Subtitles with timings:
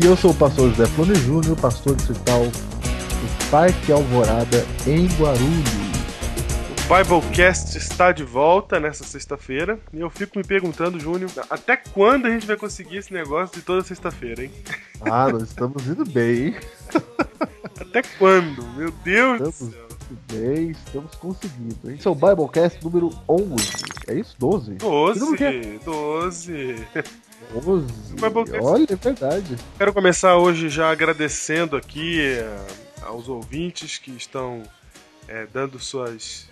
[0.01, 5.78] E eu sou o pastor José Flone Júnior, pastor distrital do Parque Alvorada em Guarulhos.
[6.89, 12.25] O Biblecast está de volta nessa sexta-feira e eu fico me perguntando, Júnior, até quando
[12.25, 14.51] a gente vai conseguir esse negócio de toda sexta-feira, hein?
[15.01, 16.55] Ah, nós estamos indo bem, hein?
[17.79, 18.63] Até quando?
[18.75, 19.87] Meu Deus do Estamos céu.
[20.09, 21.91] indo bem, estamos conseguindo.
[21.91, 23.55] Esse é o Biblecast número 11.
[24.07, 24.35] É isso?
[24.39, 24.75] 12?
[24.75, 24.85] Que
[25.19, 25.61] número que é?
[25.85, 26.75] 12,
[27.53, 27.55] 12.
[27.63, 28.13] 12.
[28.15, 28.65] Biblecast.
[28.65, 29.55] Olha, é verdade.
[29.77, 32.67] Quero começar hoje já agradecendo aqui eh,
[33.03, 34.63] aos ouvintes que estão
[35.27, 36.49] eh, dando suas.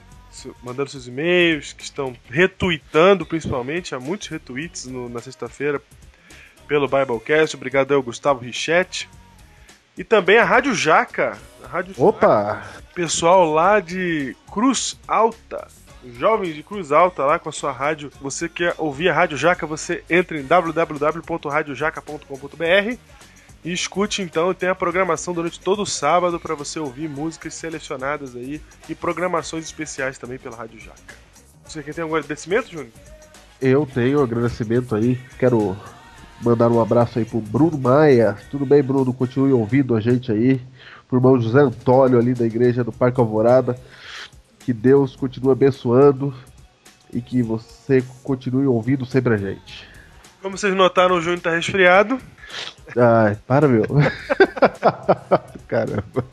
[0.63, 5.81] Mandando seus e-mails, que estão retweetando principalmente, há muitos retweets no- na sexta-feira
[6.67, 7.55] pelo Biblecast.
[7.55, 9.09] Obrigado ao Gustavo Richetti.
[9.97, 11.37] E também a Rádio Jaca.
[11.63, 12.63] A Rádio Jaca, Opa!
[12.93, 15.67] pessoal lá de Cruz Alta.
[16.19, 18.11] Jovens de Cruz Alta lá com a sua rádio.
[18.21, 22.97] Você quer ouvir a Rádio Jaca, você entra em www.radiojaca.com.br
[23.63, 28.35] e escute então, tem a programação durante todo o sábado para você ouvir músicas selecionadas
[28.35, 31.15] aí e programações especiais também pela Rádio Jaca.
[31.65, 32.91] Você quer ter algum agradecimento, Júnior?
[33.61, 35.19] Eu tenho um agradecimento aí.
[35.37, 35.75] Quero
[36.41, 38.37] mandar um abraço aí pro Bruno Maia.
[38.49, 39.11] Tudo bem, Bruno?
[39.13, 40.61] Continue ouvindo a gente aí.
[41.09, 43.77] Pro irmão José Antônio ali da igreja do Parque Alvorada.
[44.59, 46.33] Que Deus continue abençoando
[47.11, 49.86] e que você continue ouvindo sempre a gente.
[50.47, 52.17] Como vocês notaram, o Júnior tá resfriado.
[52.95, 53.83] Ai, para, meu.
[55.67, 56.23] Caramba.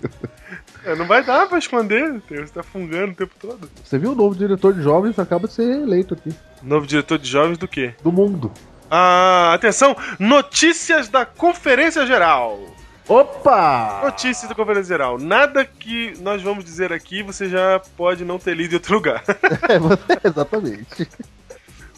[0.85, 3.69] É, não vai dar pra esconder, você tá fungando o tempo todo.
[3.83, 5.19] Você viu o novo diretor de jovens?
[5.19, 6.33] Acaba de ser eleito aqui.
[6.63, 7.93] Novo diretor de jovens do quê?
[8.05, 8.53] Do mundo.
[8.89, 9.97] Ah, atenção!
[10.21, 12.61] Notícias da Conferência Geral!
[13.09, 14.03] Opa!
[14.05, 15.19] Notícias da Conferência Geral.
[15.19, 19.25] Nada que nós vamos dizer aqui você já pode não ter lido em outro lugar.
[19.69, 19.75] É,
[20.29, 21.09] exatamente.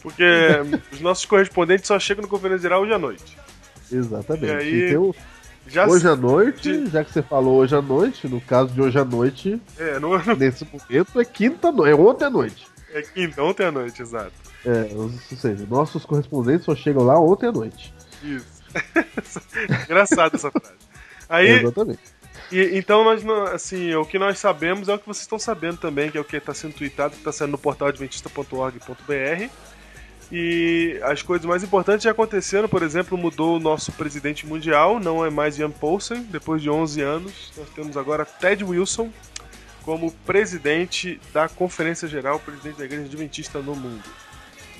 [0.06, 0.22] Porque
[0.92, 3.36] os nossos correspondentes só chegam na Conferência Geral hoje à noite.
[3.90, 4.46] Exatamente.
[4.46, 5.12] E aí, Então,
[5.88, 8.96] hoje à noite, de- já que você falou hoje à noite, no caso de hoje
[9.00, 12.68] à noite, É, no, nesse momento é quinta noite, é ontem à noite.
[12.94, 14.30] é quinta, ontem à noite, exato.
[14.64, 17.92] É, ou seja, nossos correspondentes só chegam lá ontem à noite.
[18.22, 18.62] Isso.
[19.86, 20.74] Engraçado essa frase.
[21.28, 21.98] Aí, Exatamente.
[22.52, 26.12] E- então nós assim, o que nós sabemos é o que vocês estão sabendo também,
[26.12, 29.48] que é o que está sendo tweetado, que está saindo no portal adventista.org.br.
[30.30, 35.24] E as coisas mais importantes já aconteceram, por exemplo, mudou o nosso presidente mundial, não
[35.24, 39.10] é mais Ian Paulsen, depois de 11 anos, nós temos agora Ted Wilson
[39.84, 44.02] como presidente da Conferência Geral, presidente da Igreja Adventista no mundo.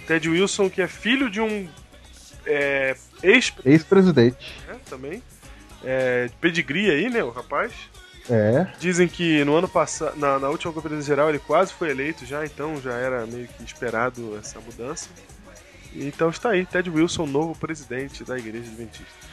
[0.09, 1.69] Ted Wilson, que é filho de um
[2.45, 4.55] é, ex-presidente Ex-presidente.
[4.67, 5.23] né, também,
[5.85, 7.73] é, de pedigree aí, né, o rapaz.
[8.29, 8.67] É.
[8.81, 12.45] Dizem que no ano passado, na, na última conferência geral, ele quase foi eleito já,
[12.45, 15.09] então já era meio que esperado essa mudança.
[15.99, 19.27] Então está aí, Ted Wilson, novo presidente da Igreja Adventista.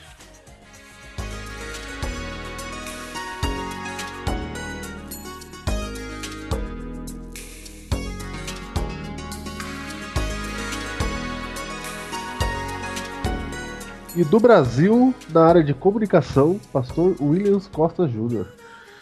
[14.16, 18.48] E do Brasil, na área de comunicação, pastor Williams Costa Júnior,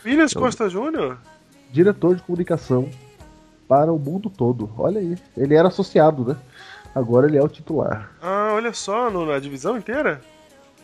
[0.05, 1.17] Williams Eu- Costa Júnior?
[1.71, 2.89] diretor de comunicação
[3.67, 4.69] para o mundo todo.
[4.77, 6.37] Olha aí, ele era associado, né?
[6.93, 8.11] Agora ele é o titular.
[8.21, 10.21] Ah, olha só, no- na divisão inteira?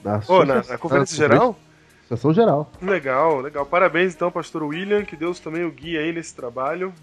[0.03, 1.59] Da Ou na, na conferência na geral?
[2.05, 2.71] Associação Geral.
[2.81, 3.65] Legal, legal.
[3.65, 6.93] Parabéns então, pastor William, que Deus também o guie aí nesse trabalho.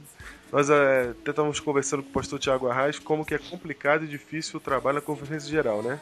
[0.50, 4.08] Nós é, até estávamos conversando com o pastor Tiago Arraes como que é complicado e
[4.08, 6.00] difícil o trabalho na conferência geral, né?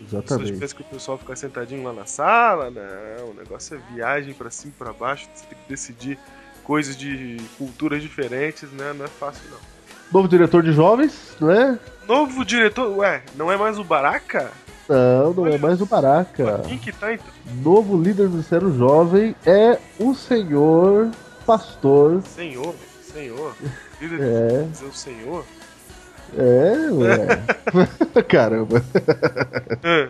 [0.00, 0.58] As pessoas Exatamente.
[0.58, 4.48] pensam que o pessoal fica sentadinho lá na sala, não, o negócio é viagem pra
[4.48, 6.18] cima e pra baixo, você tem que decidir
[6.64, 8.94] coisas de culturas diferentes, né?
[8.96, 9.58] Não é fácil não.
[10.12, 11.78] Novo diretor de jovens, não é?
[12.06, 14.50] Novo diretor, ué, não é mais o Baraka?
[14.88, 16.62] Não, não é mais o Baraca.
[16.66, 17.26] Quem que tá então?
[17.62, 21.10] Novo líder do Ministério Jovem é o senhor
[21.44, 22.22] pastor.
[22.22, 23.54] Senhor, senhor.
[24.00, 25.44] Líder É, dizer o senhor?
[26.38, 28.22] é, ué.
[28.28, 28.82] Caramba.
[29.84, 30.08] Ah,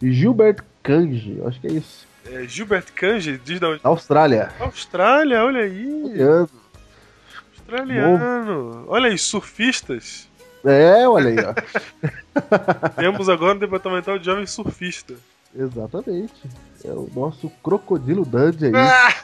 [0.00, 2.06] Gilbert Kanji, acho que é isso.
[2.30, 3.80] É, Gilbert Kanji, diz da onde?
[3.82, 4.50] Austrália.
[4.60, 6.04] Austrália, olha aí.
[6.04, 6.59] Olhando.
[7.70, 8.84] Australiano.
[8.88, 10.28] Olha aí, surfistas.
[10.64, 11.54] É, olha aí, ó.
[13.00, 15.14] Temos agora um departamental de jovem surfista.
[15.56, 16.34] Exatamente.
[16.84, 19.14] É o nosso crocodilo Dandy aí, Ah!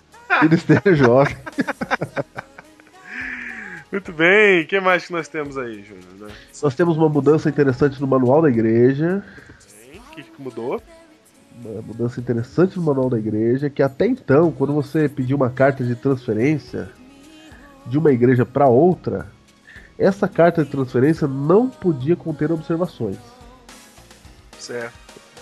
[0.43, 1.37] Ministério Jovem.
[3.93, 6.31] Muito bem, o que mais que nós temos aí, Júnior?
[6.63, 9.25] Nós temos uma mudança interessante no manual da igreja.
[9.91, 10.83] Bem, O que, que mudou?
[11.65, 15.83] Uma mudança interessante no manual da igreja, que até então, quando você pediu uma carta
[15.85, 16.91] de transferência
[17.87, 19.27] de uma igreja para outra,
[19.99, 23.17] essa carta de transferência não podia conter observações.
[24.59, 24.95] Certo.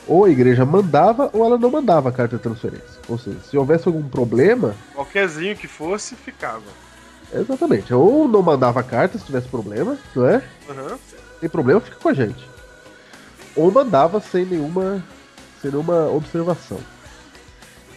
[0.07, 3.01] Ou a igreja mandava ou ela não mandava a carta de transferência.
[3.09, 6.63] Ou seja, se houvesse algum problema, Qualquerzinho que fosse, ficava.
[7.33, 10.43] exatamente, ou não mandava a carta se tivesse problema, não é?
[10.69, 10.99] Aham.
[11.41, 12.49] Tem problema, fica com a gente.
[13.57, 15.03] Ou mandava sem nenhuma,
[15.63, 16.79] sem nenhuma observação.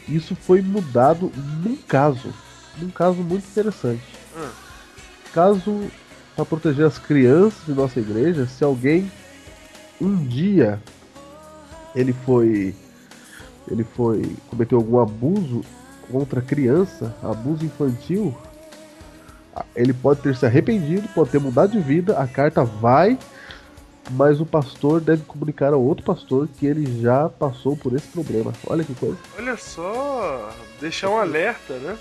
[0.08, 2.34] Isso foi mudado num caso,
[2.78, 4.17] num caso muito interessante.
[5.34, 5.90] Caso
[6.36, 9.12] para proteger as crianças de nossa igreja, se alguém
[10.00, 10.82] um dia
[11.96, 12.76] ele foi
[13.70, 15.62] ele foi cometeu algum abuso
[16.12, 18.36] contra criança, abuso infantil,
[19.76, 23.18] ele pode ter se arrependido, pode ter mudado de vida, a carta vai,
[24.12, 28.54] mas o pastor deve comunicar ao outro pastor que ele já passou por esse problema.
[28.68, 29.18] Olha que coisa.
[29.38, 30.50] Olha só,
[30.80, 31.98] deixar um alerta, né?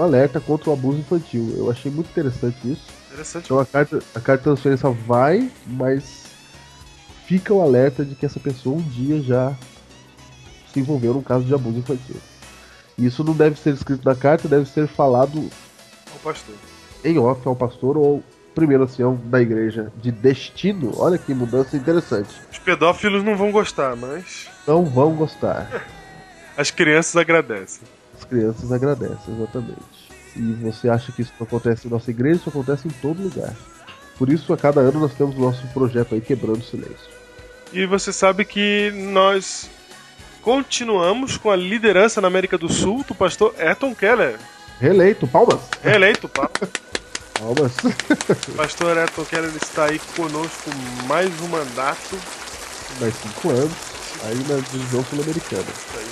[0.00, 1.52] Um alerta contra o abuso infantil.
[1.58, 2.86] Eu achei muito interessante isso.
[3.12, 3.44] Interessante.
[3.44, 6.24] Então a carta, a carta de transferência vai, mas
[7.26, 9.54] fica o alerta de que essa pessoa um dia já
[10.72, 12.16] se envolveu num caso de abuso infantil.
[12.96, 15.38] Isso não deve ser escrito na carta, deve ser falado
[16.14, 16.54] O pastor.
[17.04, 18.22] em off ao pastor ou
[18.54, 20.92] primeiro ancião da igreja de destino.
[20.96, 22.30] Olha que mudança interessante.
[22.50, 25.84] Os pedófilos não vão gostar, mas Não vão gostar.
[26.56, 27.82] as crianças agradecem.
[28.20, 30.10] As crianças agradecem, exatamente.
[30.36, 32.40] E você acha que isso não acontece em nossa igreja?
[32.40, 33.54] Isso acontece em todo lugar.
[34.18, 37.08] Por isso, a cada ano nós temos o nosso projeto aí Quebrando o Silêncio.
[37.72, 39.70] E você sabe que nós
[40.42, 44.38] continuamos com a liderança na América do Sul do pastor Ayrton Keller.
[44.78, 45.60] Reeleito, palmas!
[45.82, 46.28] Reeleito.
[46.28, 46.82] Palmas!
[47.40, 50.68] O pastor Ayrton Keller está aí conosco
[51.06, 52.18] mais um mandato.
[53.00, 53.72] Mais cinco anos,
[54.24, 55.62] aí na divisão sul-americana.
[55.62, 56.10] Isso aí.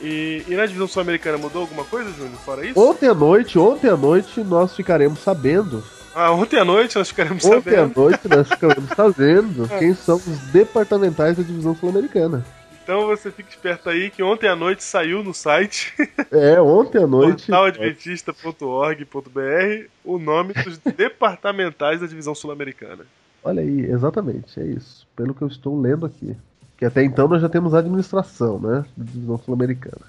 [0.00, 2.38] E, e na divisão sul-americana mudou alguma coisa, Júnior?
[2.44, 2.78] Fora isso?
[2.78, 5.82] Ontem à noite, ontem à noite, nós ficaremos sabendo.
[6.14, 7.96] Ah, ontem à noite nós ficaremos Ontem à sabendo.
[8.00, 12.44] noite nós ficaremos sabendo quem são os departamentais da divisão sul-americana.
[12.82, 15.92] Então você fica esperto aí que ontem à noite saiu no site
[16.30, 17.46] É, ontem à noite.
[17.46, 23.04] portaladventista.org.br o nome dos departamentais da divisão sul-americana.
[23.42, 25.06] Olha aí, exatamente, é isso.
[25.16, 26.36] Pelo que eu estou lendo aqui.
[26.76, 28.84] Que até então nós já temos a administração, né?
[28.96, 30.06] Da divisão sul-americana.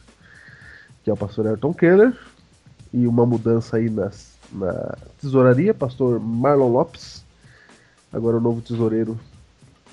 [1.03, 2.13] Que é o pastor Ayrton Keller.
[2.93, 7.23] E uma mudança aí nas, na tesouraria, pastor Marlon Lopes.
[8.11, 9.17] Agora o novo tesoureiro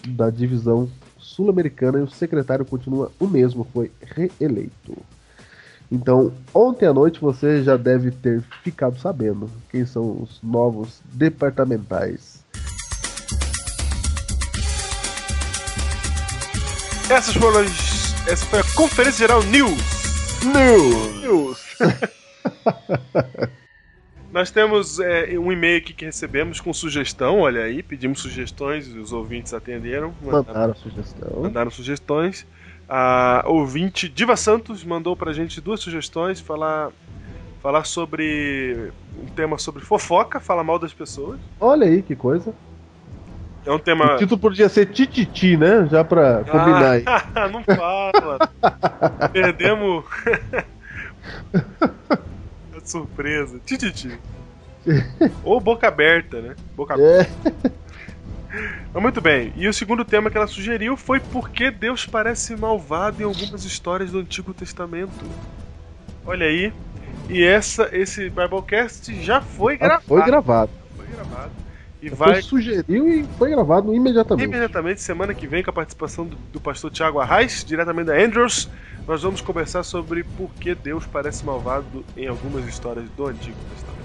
[0.08, 0.88] da divisão
[1.18, 1.98] sul-americana.
[2.00, 4.96] E o secretário continua o mesmo, foi reeleito.
[5.92, 12.33] Então, ontem à noite você já deve ter ficado sabendo quem são os novos departamentais
[17.10, 20.42] Essas foram as, essa foi a Conferência Geral News.
[20.44, 21.20] News.
[21.22, 21.58] News.
[24.32, 29.12] Nós temos é, um e-mail aqui que recebemos com sugestão, olha aí, pedimos sugestões os
[29.12, 30.12] ouvintes atenderam.
[30.22, 31.42] mandaram- Mandaram sugestão.
[31.42, 32.46] mandaram sugestões.
[32.88, 36.90] A ouvinte Diva Santos mandou pra gente duas sugestões, falar
[37.62, 38.92] falar sobre
[39.22, 41.40] um tema sobre fofoca, falar mal das pessoas.
[41.58, 42.52] Olha aí que coisa.
[43.66, 45.88] É um tema O título podia ser Tititi, né?
[45.90, 47.04] Já pra combinar aí.
[47.06, 48.38] Ah, não fala.
[49.32, 50.04] Perdemos
[52.76, 53.58] a surpresa.
[53.64, 54.18] Tititi.
[55.42, 56.54] Ou boca aberta, né?
[56.76, 57.30] Boca aberta.
[57.48, 57.70] É,
[58.92, 59.52] Mas muito bem.
[59.56, 63.64] E o segundo tema que ela sugeriu foi por que Deus parece malvado em algumas
[63.64, 65.24] histórias do Antigo Testamento.
[66.26, 66.72] Olha aí.
[67.30, 70.04] E essa, esse Biblecast já foi gravado.
[70.06, 70.70] foi gravado.
[70.94, 71.63] Foi gravado.
[72.04, 74.44] E Foi vai sugeriu e foi gravado imediatamente.
[74.46, 78.68] imediatamente, semana que vem, com a participação do, do pastor Tiago Arraes, diretamente da Andrews,
[79.08, 84.04] nós vamos conversar sobre por que Deus parece malvado em algumas histórias do Antigo Testamento.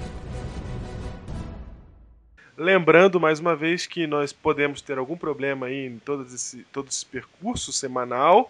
[2.55, 6.87] Lembrando mais uma vez que nós podemos ter algum problema aí em todo esse, todo
[6.87, 8.49] esse percurso semanal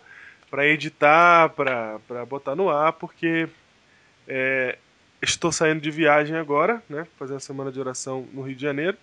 [0.52, 3.50] para editar, para botar no ar, porque
[4.28, 4.78] é,
[5.20, 7.08] estou saindo de viagem agora, né?
[7.18, 8.96] Fazer a semana de oração no Rio de Janeiro.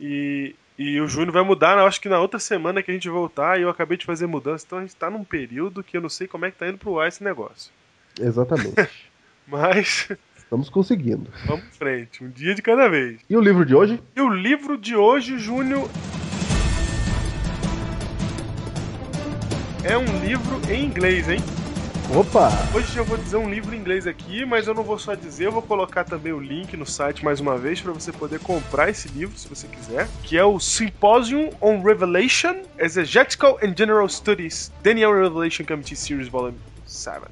[0.00, 3.08] E, e o Júnior vai mudar, eu acho que na outra semana que a gente
[3.08, 6.00] voltar, e eu acabei de fazer mudança, então a gente tá num período que eu
[6.00, 7.72] não sei como é que tá indo pro ar esse negócio.
[8.20, 8.74] Exatamente.
[9.46, 11.30] Mas Estamos conseguindo.
[11.46, 13.20] vamos em frente, um dia de cada vez.
[13.28, 14.00] E o livro de hoje?
[14.14, 15.88] E o livro de hoje, Júnior.
[19.84, 21.40] É um livro em inglês, hein?
[22.12, 22.50] Opa!
[22.74, 25.46] Hoje eu vou dizer um livro em inglês aqui, mas eu não vou só dizer,
[25.46, 28.90] eu vou colocar também o link no site mais uma vez para você poder comprar
[28.90, 34.70] esse livro, se você quiser, que é o Symposium on Revelation, Exegetical and General Studies,
[34.82, 37.22] Daniel Revelation Committee Series Volume 7.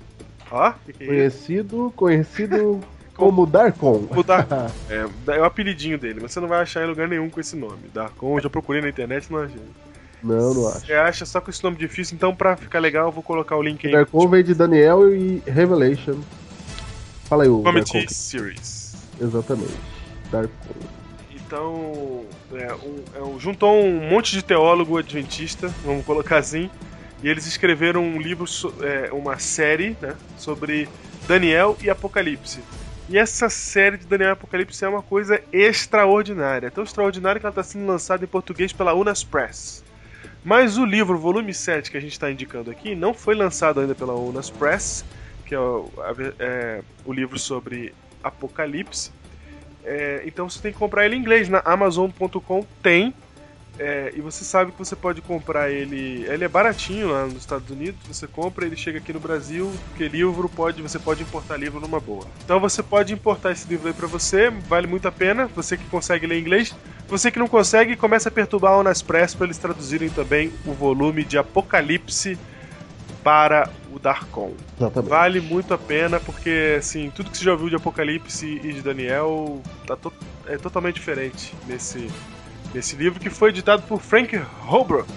[0.50, 0.73] Ó?
[0.99, 2.81] Conhecido, conhecido
[3.14, 4.09] como Darkon.
[4.11, 4.71] O Darkon.
[4.91, 7.55] É, é o apelidinho dele, mas você não vai achar em lugar nenhum com esse
[7.55, 7.88] nome.
[7.93, 9.61] Darkon, eu já procurei na internet e não achei.
[10.23, 10.87] Não, não acho.
[10.87, 13.62] Você acha só com esse nome difícil, então pra ficar legal eu vou colocar o
[13.62, 13.93] link aí.
[13.93, 16.21] Darkon vem de Daniel e Revelation.
[17.25, 18.05] Fala aí, o Darkon.
[18.09, 18.95] Series.
[19.21, 19.75] Exatamente.
[20.31, 20.52] Darkon.
[21.35, 22.25] Então,
[22.55, 26.71] é, um- é um- juntou um monte de teólogo adventista, vamos colocar assim,
[27.23, 28.47] e eles escreveram um livro,
[28.81, 30.88] é, uma série, né, sobre
[31.29, 32.61] Daniel e Apocalipse.
[33.09, 36.71] E essa série de Daniel e Apocalipse é uma coisa extraordinária.
[36.71, 39.85] Tão extraordinária que ela está sendo lançada em português pela Unas Press.
[40.44, 43.94] Mas o livro, volume 7, que a gente está indicando aqui, não foi lançado ainda
[43.94, 45.04] pela Unas Press,
[45.46, 45.88] que é o,
[46.38, 47.94] é, o livro sobre
[48.25, 49.12] Apocalipse.
[49.84, 51.49] É, então você tem que comprar ele em inglês.
[51.49, 53.14] Na Amazon.com tem.
[53.83, 56.25] É, e você sabe que você pode comprar ele.
[56.29, 57.99] Ele é baratinho lá nos Estados Unidos.
[58.07, 59.73] Você compra, ele chega aqui no Brasil.
[59.89, 60.81] Porque livro pode.
[60.83, 62.25] Você pode importar livro numa boa.
[62.45, 64.51] Então você pode importar esse livro aí pra você.
[64.51, 65.47] Vale muito a pena.
[65.57, 66.75] Você que consegue ler inglês.
[67.09, 70.73] Você que não consegue, começa a perturbar a Unas Press para eles traduzirem também o
[70.73, 72.39] volume de Apocalipse
[73.23, 74.53] para o Darkon.
[74.79, 75.11] Exatamente.
[75.11, 78.81] Vale muito a pena, porque assim, tudo que você já ouviu de Apocalipse e de
[78.83, 80.12] Daniel tá to-
[80.47, 82.09] é totalmente diferente nesse,
[82.75, 85.09] nesse livro que foi editado por Frank Holbrook.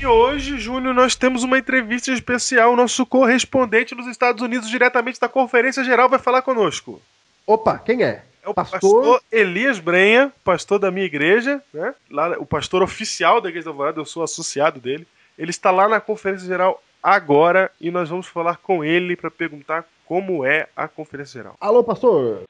[0.00, 2.72] E hoje, Júnior, nós temos uma entrevista especial.
[2.72, 7.02] O nosso correspondente nos Estados Unidos, diretamente da Conferência Geral, vai falar conosco.
[7.44, 8.22] Opa, quem é?
[8.42, 11.92] É o Pastor- pastor, Elias Brenha, pastor da minha igreja, né?
[12.10, 15.06] Lá, o pastor oficial da Igreja da Alvorada, eu sou associado dele.
[15.36, 19.84] Ele está lá na Conferência Geral agora e nós vamos falar com ele para perguntar
[20.06, 21.56] como é a Conferência Geral.
[21.60, 22.42] Alô, pastor?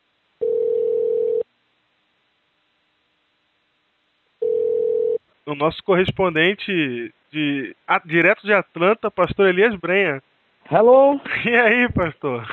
[5.49, 10.23] O nosso correspondente de a- direto de Atlanta, pastor Elias Brenha.
[10.71, 12.47] Hello, E aí, pastor?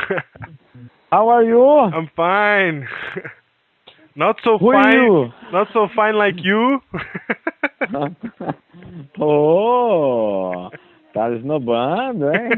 [1.11, 1.59] how are you?
[1.93, 2.87] I'm fine.
[4.15, 4.95] Not so Who fine.
[4.95, 5.33] you?
[5.51, 6.81] Not so fine like you.
[9.19, 10.69] oh,
[11.15, 12.49] tá esnobando, hein?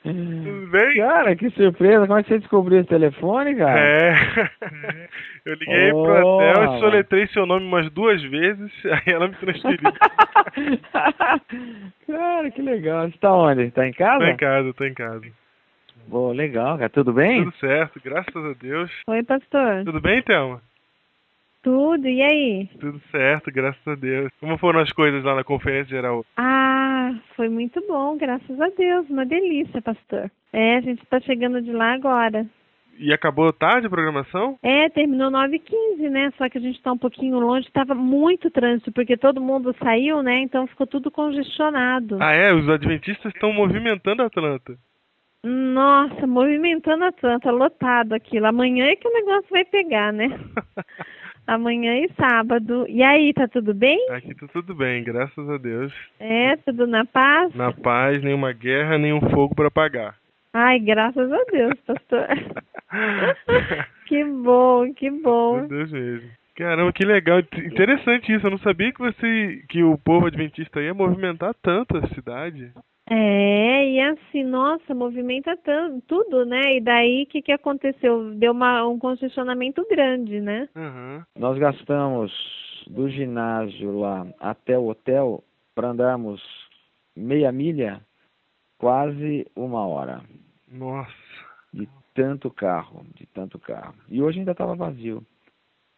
[0.00, 0.96] Tudo bem?
[0.96, 2.06] cara, que surpresa.
[2.08, 3.80] Como é que você descobriu esse telefone, cara?
[3.80, 4.14] É.
[5.46, 9.34] Eu liguei pro Oh, hotel e soletrei seu nome umas duas vezes, aí ela me
[9.36, 9.92] transferiu.
[12.06, 13.08] cara, que legal.
[13.10, 13.70] Você tá onde?
[13.70, 14.24] Tá em casa?
[14.24, 15.26] tô em casa, tô em casa.
[16.10, 16.90] Pô, legal, cara.
[16.90, 17.44] Tudo bem?
[17.44, 18.90] Tudo certo, graças a Deus.
[19.08, 19.84] Oi, pastor.
[19.84, 20.60] Tudo bem, Thelma?
[21.62, 22.68] Tudo, e aí?
[22.80, 24.32] Tudo certo, graças a Deus.
[24.40, 26.24] Como foram as coisas lá na conferência geral?
[26.36, 29.08] Ah, foi muito bom, graças a Deus.
[29.08, 30.30] Uma delícia, pastor.
[30.52, 32.46] É, a gente tá chegando de lá agora.
[32.98, 34.58] E acabou tarde a programação?
[34.62, 36.32] É, terminou 9h15, né?
[36.36, 40.22] Só que a gente tá um pouquinho longe, tava muito trânsito, porque todo mundo saiu,
[40.22, 40.40] né?
[40.40, 42.18] Então ficou tudo congestionado.
[42.20, 42.52] Ah, é?
[42.52, 44.76] Os adventistas estão movimentando Atlanta.
[45.44, 48.46] Nossa, movimentando a Santa, lotado aquilo.
[48.46, 50.28] Amanhã é que o negócio vai pegar, né?
[51.52, 52.86] Amanhã e sábado.
[52.88, 53.98] E aí, tá tudo bem?
[54.08, 55.92] Aqui tá tudo bem, graças a Deus.
[56.18, 57.54] É, tudo na paz?
[57.54, 60.16] Na paz, nenhuma guerra, nenhum fogo para apagar.
[60.54, 62.26] Ai, graças a Deus, pastor.
[64.08, 65.58] que bom, que bom.
[65.58, 66.30] Meu Deus mesmo.
[66.56, 67.40] Caramba, que legal.
[67.40, 68.46] Interessante isso.
[68.46, 69.62] Eu não sabia que você.
[69.68, 72.72] que o povo adventista ia movimentar tanto a cidade.
[73.08, 76.76] É, e assim, nossa, movimenta tan- tudo, né?
[76.76, 78.34] E daí, o que, que aconteceu?
[78.34, 80.68] Deu uma, um congestionamento grande, né?
[80.76, 81.26] Aham.
[81.36, 82.32] Nós gastamos
[82.86, 85.42] do ginásio lá até o hotel
[85.74, 86.40] para andarmos
[87.16, 88.00] meia milha,
[88.78, 90.22] quase uma hora.
[90.70, 91.12] Nossa.
[91.72, 93.94] De tanto carro, de tanto carro.
[94.08, 95.24] E hoje ainda estava vazio.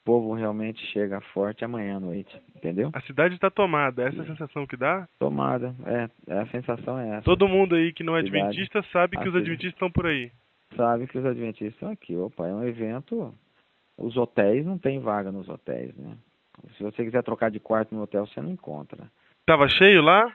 [0.04, 2.90] O povo realmente chega forte amanhã à noite, entendeu?
[2.92, 4.02] A cidade tá tomada.
[4.02, 5.08] Essa é a sensação que dá?
[5.18, 7.23] Tomada, é, é, a sensação é essa.
[7.23, 8.42] Todo mundo aí que não é Cidade.
[8.42, 10.30] adventista sabe que os adventistas estão por aí.
[10.76, 12.14] Sabe que os adventistas estão aqui.
[12.14, 13.34] Opa, é um evento.
[13.96, 16.18] Os hotéis não tem vaga nos hotéis, né?
[16.76, 19.11] Se você quiser trocar de quarto no hotel, você não encontra.
[19.46, 20.30] Tava cheio lá?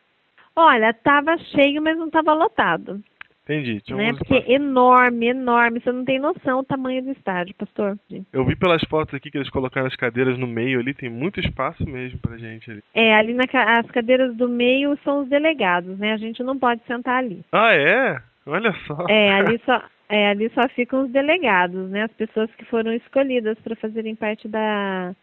[0.56, 3.04] Olha, tava cheio, mas não tava lotado,
[3.50, 3.82] Entendi.
[3.82, 4.14] Tinha né?
[4.14, 4.54] Porque espaços.
[4.54, 5.80] enorme, enorme.
[5.80, 7.98] Você não tem noção o tamanho do estádio, pastor.
[8.32, 11.40] Eu vi pelas fotos aqui que eles colocaram as cadeiras no meio ali, tem muito
[11.40, 12.84] espaço mesmo pra gente ali.
[12.94, 13.46] É, ali na,
[13.80, 16.14] as cadeiras do meio são os delegados, né?
[16.14, 17.44] A gente não pode sentar ali.
[17.52, 18.22] Ah, é?
[18.46, 19.08] Olha só.
[19.10, 22.04] É, ali só, é, ali só ficam os delegados, né?
[22.04, 25.16] As pessoas que foram escolhidas para fazerem parte da,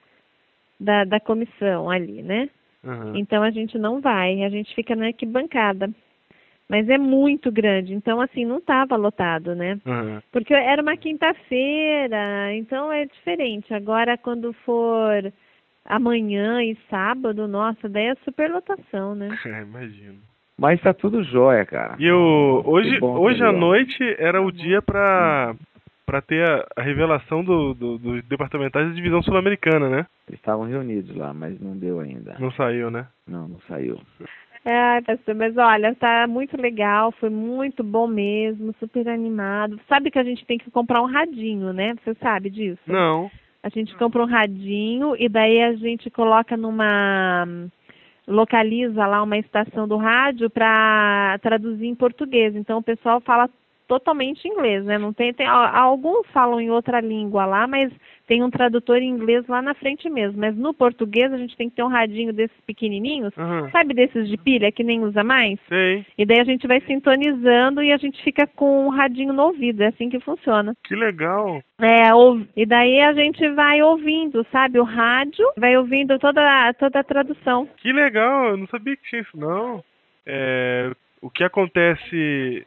[0.80, 2.48] da, da comissão ali, né?
[2.82, 3.14] Uhum.
[3.14, 5.88] Então a gente não vai, a gente fica na arquibancada.
[6.68, 9.78] Mas é muito grande, então assim, não estava lotado, né?
[9.86, 10.20] Uhum.
[10.32, 13.72] Porque era uma quinta-feira, então é diferente.
[13.72, 15.32] Agora quando for
[15.84, 19.28] amanhã e sábado, nossa, daí é superlotação, né?
[19.46, 20.18] É, imagino.
[20.58, 21.96] Mas tá tudo jóia, cara.
[21.98, 25.54] E o, hoje, hoje à noite era o dia pra,
[26.06, 30.06] pra ter a, a revelação do, do, dos departamentais da divisão sul-americana, né?
[30.26, 32.36] Eles estavam reunidos lá, mas não deu ainda.
[32.38, 33.06] Não saiu, né?
[33.28, 34.00] Não, não saiu.
[34.68, 39.78] Ai, pastor, mas olha, tá muito legal, foi muito bom mesmo, super animado.
[39.88, 41.94] Sabe que a gente tem que comprar um radinho, né?
[42.02, 42.82] Você sabe disso?
[42.84, 43.30] Não.
[43.62, 47.46] A gente compra um radinho e daí a gente coloca numa
[48.26, 52.56] localiza lá uma estação do rádio para traduzir em português.
[52.56, 53.48] Então o pessoal fala
[53.86, 54.98] totalmente inglês, né?
[54.98, 57.92] Não tem, tem alguns falam em outra língua lá, mas
[58.26, 60.40] tem um tradutor em inglês lá na frente mesmo.
[60.40, 63.70] Mas no português a gente tem que ter um radinho desses pequenininhos, Aham.
[63.70, 65.58] sabe desses de pilha que nem usa mais?
[65.68, 66.04] Sei.
[66.18, 69.82] E daí a gente vai sintonizando e a gente fica com o radinho no ouvido,
[69.82, 70.74] é assim que funciona.
[70.84, 71.62] Que legal.
[71.80, 72.08] É,
[72.56, 77.68] e daí a gente vai ouvindo, sabe, o rádio, vai ouvindo toda, toda a tradução.
[77.76, 78.50] Que legal.
[78.50, 79.84] Eu não sabia que tinha isso, não.
[80.26, 80.90] É,
[81.20, 82.66] o que acontece...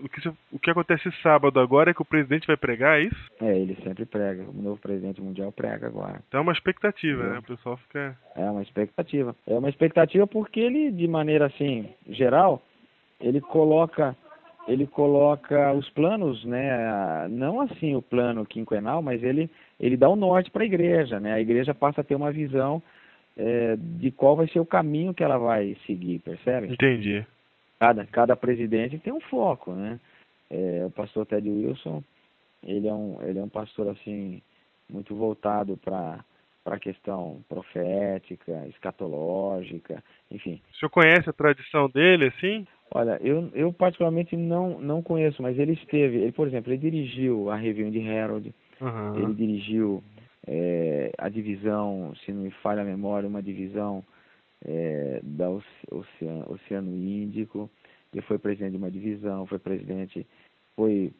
[0.00, 3.30] O que, o que acontece sábado agora é que o presidente vai pregar, é isso?
[3.40, 4.42] É, ele sempre prega.
[4.42, 6.20] O novo presidente mundial prega agora.
[6.28, 7.38] Então é uma expectativa, né?
[7.38, 8.16] O pessoal fica...
[8.34, 9.34] É uma expectativa.
[9.46, 12.62] É uma expectativa porque ele, de maneira assim, geral,
[13.20, 14.16] ele coloca
[14.68, 17.28] ele coloca os planos, né?
[17.28, 21.34] Não assim o plano quinquenal, mas ele ele dá o norte para a igreja, né?
[21.34, 22.82] A igreja passa a ter uma visão
[23.36, 26.72] eh, de qual vai ser o caminho que ela vai seguir, percebe?
[26.72, 27.24] Entendi.
[27.78, 30.00] Cada, cada presidente tem um foco, né?
[30.50, 32.02] É, o pastor Ted Wilson,
[32.62, 34.42] ele é um, ele é um pastor assim
[34.88, 36.24] muito voltado para
[36.64, 40.60] para a questão profética, escatológica, enfim.
[40.72, 42.66] O senhor conhece a tradição dele, assim?
[42.92, 47.50] Olha, eu, eu particularmente não não conheço, mas ele esteve, ele por exemplo, ele dirigiu
[47.50, 49.12] a Review de Herald, Aham.
[49.16, 50.02] ele dirigiu
[50.44, 54.04] é, a divisão, se não me falha a memória, uma divisão
[54.66, 57.70] é, da Oce- Oceano, Oceano Índico.
[58.12, 60.26] Ele foi presidente de uma divisão, foi presidente,
[60.74, 61.12] foi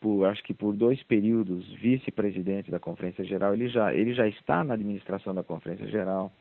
[0.00, 3.54] por acho que por dois períodos vice-presidente da Conferência Geral.
[3.54, 6.32] Ele já ele já está na administração da Conferência Geral.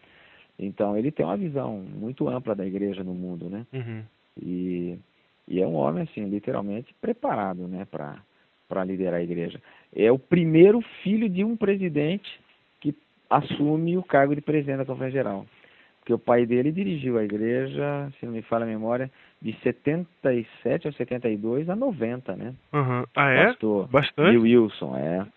[0.57, 3.65] Então ele tem uma visão muito ampla da igreja no mundo, né?
[3.71, 4.03] Uhum.
[4.41, 4.97] E,
[5.47, 8.21] e é um homem assim literalmente preparado, né, para
[8.67, 9.59] para liderar a igreja.
[9.95, 12.39] É o primeiro filho de um presidente
[12.79, 12.95] que
[13.27, 15.45] assume o cargo de presidente da Conferência Geral.
[16.09, 20.87] Porque o pai dele dirigiu a igreja, se não me falha a memória, de 77
[20.87, 22.55] ou 72 a 90, né?
[22.73, 23.05] Aham.
[23.15, 23.45] Ah, é?
[23.45, 24.29] Pastor Bastante?
[24.29, 25.27] Neil Wilson, é.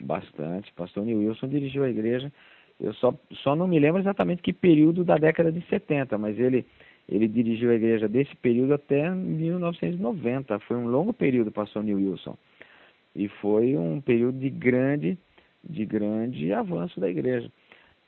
[0.00, 0.72] Bastante.
[0.72, 2.32] Pastor Neil Wilson dirigiu a igreja.
[2.80, 6.64] Eu só, só não me lembro exatamente que período da década de 70, mas ele,
[7.06, 10.58] ele dirigiu a igreja desse período até 1990.
[10.60, 12.38] Foi um longo período, pastor Neil Wilson.
[13.14, 15.18] E foi um período de grande,
[15.62, 17.50] de grande avanço da igreja.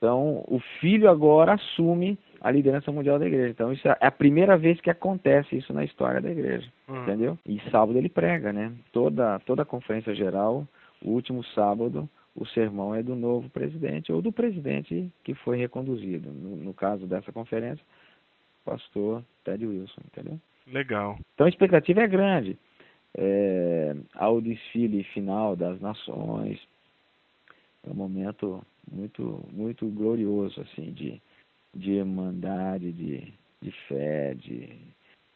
[0.05, 3.49] Então, o filho agora assume a liderança mundial da igreja.
[3.49, 7.03] Então, isso é a primeira vez que acontece isso na história da igreja Uhum.
[7.05, 7.39] entendeu?
[7.47, 8.71] E sábado ele prega, né?
[8.93, 10.69] Toda toda a conferência geral,
[11.03, 16.31] o último sábado, o sermão é do novo presidente ou do presidente que foi reconduzido.
[16.31, 17.83] No, no caso dessa conferência,
[18.63, 20.39] pastor Ted Wilson, entendeu?
[20.71, 21.17] Legal.
[21.33, 22.59] Então a expectativa é grande.
[23.17, 26.61] É, ao desfile final das nações,
[27.87, 31.21] é um momento muito muito glorioso assim de
[31.75, 34.79] de irmandade, de, de fé, de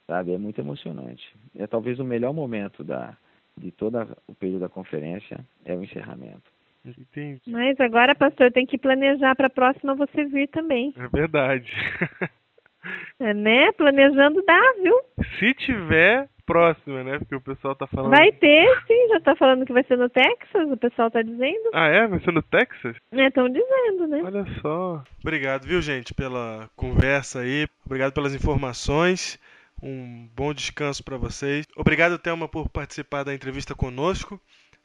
[0.06, 1.24] sabe, é muito emocionante.
[1.56, 3.16] É talvez o melhor momento da
[3.56, 6.50] de todo o período da conferência é o encerramento.
[6.86, 7.40] Entendi.
[7.48, 10.94] Mas agora, pastor, tem que planejar para a próxima você vir também.
[10.96, 11.70] É verdade.
[13.18, 13.72] É, né?
[13.72, 14.94] Planejando dá, viu?
[15.38, 17.18] Se tiver próxima, né?
[17.18, 18.10] Porque o pessoal tá falando.
[18.10, 21.70] Vai ter, sim, já tá falando que vai ser no Texas, o pessoal tá dizendo.
[21.74, 22.08] Ah, é?
[22.08, 22.96] Vai ser no Texas?
[23.12, 24.22] Estão dizendo, né?
[24.24, 25.04] Olha só.
[25.20, 27.68] Obrigado, viu, gente, pela conversa aí.
[27.84, 29.38] Obrigado pelas informações.
[29.82, 31.66] Um bom descanso para vocês.
[31.76, 34.40] Obrigado, Thelma, por participar da entrevista conosco.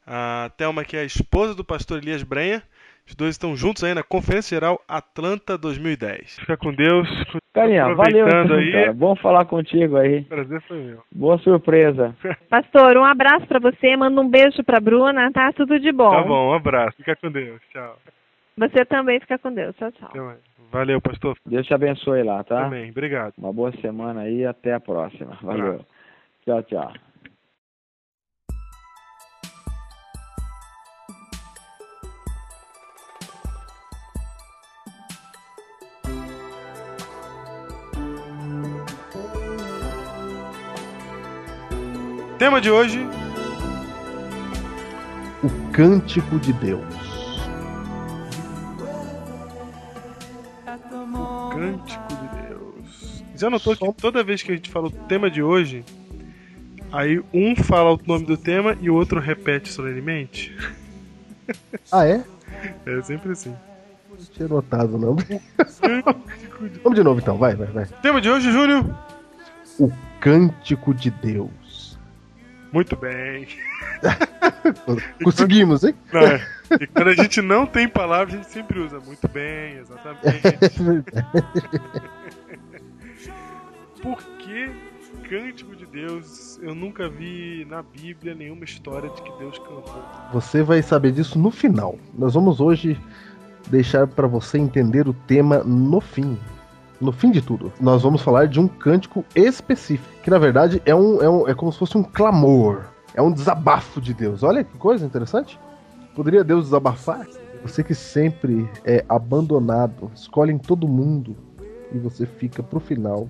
[0.06, 2.62] A Thelma, que é a esposa do pastor Elias Brenha.
[3.06, 6.38] Os dois estão juntos aí na Conferência Geral Atlanta 2010.
[6.40, 7.08] Fica com Deus.
[7.54, 8.72] Carinha, valeu então, aí.
[8.72, 8.92] cara.
[8.92, 10.22] Bom falar contigo aí.
[10.24, 10.98] Prazer foi meu.
[11.14, 12.12] Boa surpresa.
[12.50, 15.52] Pastor, um abraço para você, manda um beijo pra Bruna, tá?
[15.52, 16.10] Tudo de bom.
[16.10, 16.96] Tá bom, um abraço.
[16.96, 17.60] Fica com Deus.
[17.70, 17.96] Tchau.
[18.58, 19.74] Você também fica com Deus.
[19.76, 20.34] Tchau, tchau.
[20.72, 21.36] Valeu, pastor.
[21.46, 22.64] Deus te abençoe lá, tá?
[22.64, 22.90] Também.
[22.90, 23.34] Obrigado.
[23.38, 25.38] Uma boa semana aí e até a próxima.
[25.40, 25.80] Valeu.
[26.44, 26.92] Tchau, tchau.
[42.44, 43.00] Tema de hoje:
[45.42, 46.84] O Cântico de Deus.
[51.54, 53.24] Cântico de Deus.
[53.34, 55.86] Já notou que toda vez que a gente fala o tema de hoje,
[56.92, 60.54] aí um fala o nome do tema e o outro repete solenemente?
[61.90, 62.22] Ah, é?
[62.84, 63.56] É sempre assim.
[64.10, 65.16] Não tinha notado, não.
[66.84, 67.86] Vamos de novo então, vai, vai, vai.
[68.02, 68.94] Tema de hoje, Júlio?
[69.78, 71.63] O Cântico de Deus.
[72.74, 73.46] Muito bem.
[75.22, 75.94] Conseguimos, hein?
[76.12, 76.44] Não, é.
[76.80, 78.98] E quando a gente não tem palavra, a gente sempre usa.
[78.98, 80.42] Muito bem, exatamente.
[84.02, 84.72] Por que
[85.28, 86.58] cântico de Deus?
[86.60, 90.04] Eu nunca vi na Bíblia nenhuma história de que Deus cantou.
[90.32, 91.96] Você vai saber disso no final.
[92.18, 93.00] Nós vamos hoje
[93.68, 96.36] deixar para você entender o tema no fim.
[97.04, 100.94] No fim de tudo, nós vamos falar de um cântico específico, que na verdade é,
[100.94, 104.42] um, é, um, é como se fosse um clamor, é um desabafo de Deus.
[104.42, 105.60] Olha que coisa interessante.
[106.16, 107.26] Poderia Deus desabafar?
[107.62, 111.36] Você que sempre é abandonado, escolhem todo mundo
[111.92, 113.28] e você fica pro final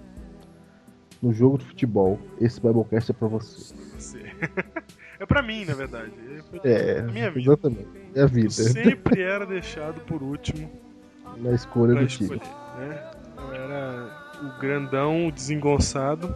[1.21, 2.21] no jogo de futebol.
[2.41, 3.75] Esse Biblecast é pra você.
[5.21, 6.11] É pra mim, na verdade.
[6.65, 7.53] É, a minha vida.
[7.53, 7.89] exatamente.
[8.17, 8.51] É a vida.
[8.51, 10.69] Sempre era deixado por último
[11.39, 12.37] Na escolha do time.
[12.37, 13.11] né?
[13.75, 14.07] Era
[14.41, 16.33] o grandão, o desengonçado,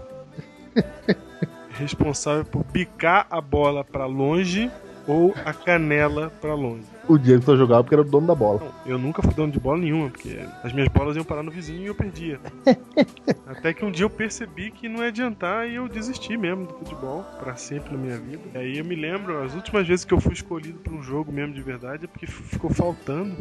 [1.71, 4.69] responsável por bicar a bola pra longe
[5.07, 6.83] ou a canela pra longe.
[7.09, 8.59] O Diego só jogava porque era o dono da bola.
[8.59, 11.51] Não, eu nunca fui dono de bola nenhuma, porque as minhas bolas iam parar no
[11.53, 12.41] vizinho e eu perdia.
[13.47, 16.75] Até que um dia eu percebi que não ia adiantar e eu desisti mesmo do
[16.75, 18.43] futebol pra sempre na minha vida.
[18.59, 21.55] Aí eu me lembro, as últimas vezes que eu fui escolhido pra um jogo mesmo
[21.55, 23.37] de verdade é porque ficou faltando.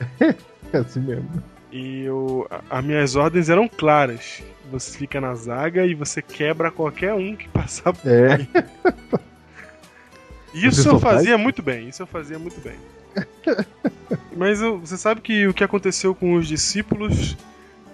[0.72, 1.30] É assim mesmo.
[1.76, 4.42] E eu, a- as minhas ordens eram claras.
[4.70, 8.46] Você fica na zaga e você quebra qualquer um que passar por É,
[10.54, 11.16] Isso Você eu faz?
[11.18, 12.76] fazia muito bem, isso eu fazia muito bem.
[14.36, 17.36] Mas eu- você sabe que o que aconteceu com os discípulos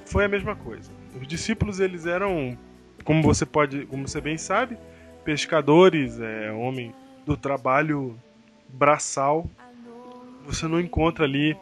[0.07, 0.91] foi a mesma coisa.
[1.21, 2.57] Os discípulos eles eram,
[3.05, 4.77] como você pode, como você bem sabe,
[5.25, 6.95] pescadores, é, homem
[7.27, 8.17] do trabalho
[8.69, 9.49] braçal.
[10.47, 11.57] Você não encontra ali,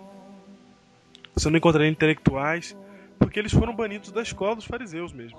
[1.35, 2.77] você não encontra ali intelectuais,
[3.19, 5.38] porque eles foram banidos da escola dos fariseus mesmo.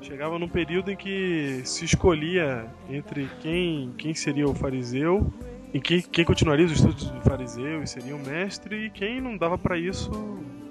[0.00, 5.32] Chegava num período em que se escolhia entre quem, quem seria o fariseu
[5.74, 9.36] e quem, quem continuaria os estudos do fariseu e seria o mestre e quem não
[9.36, 10.10] dava pra isso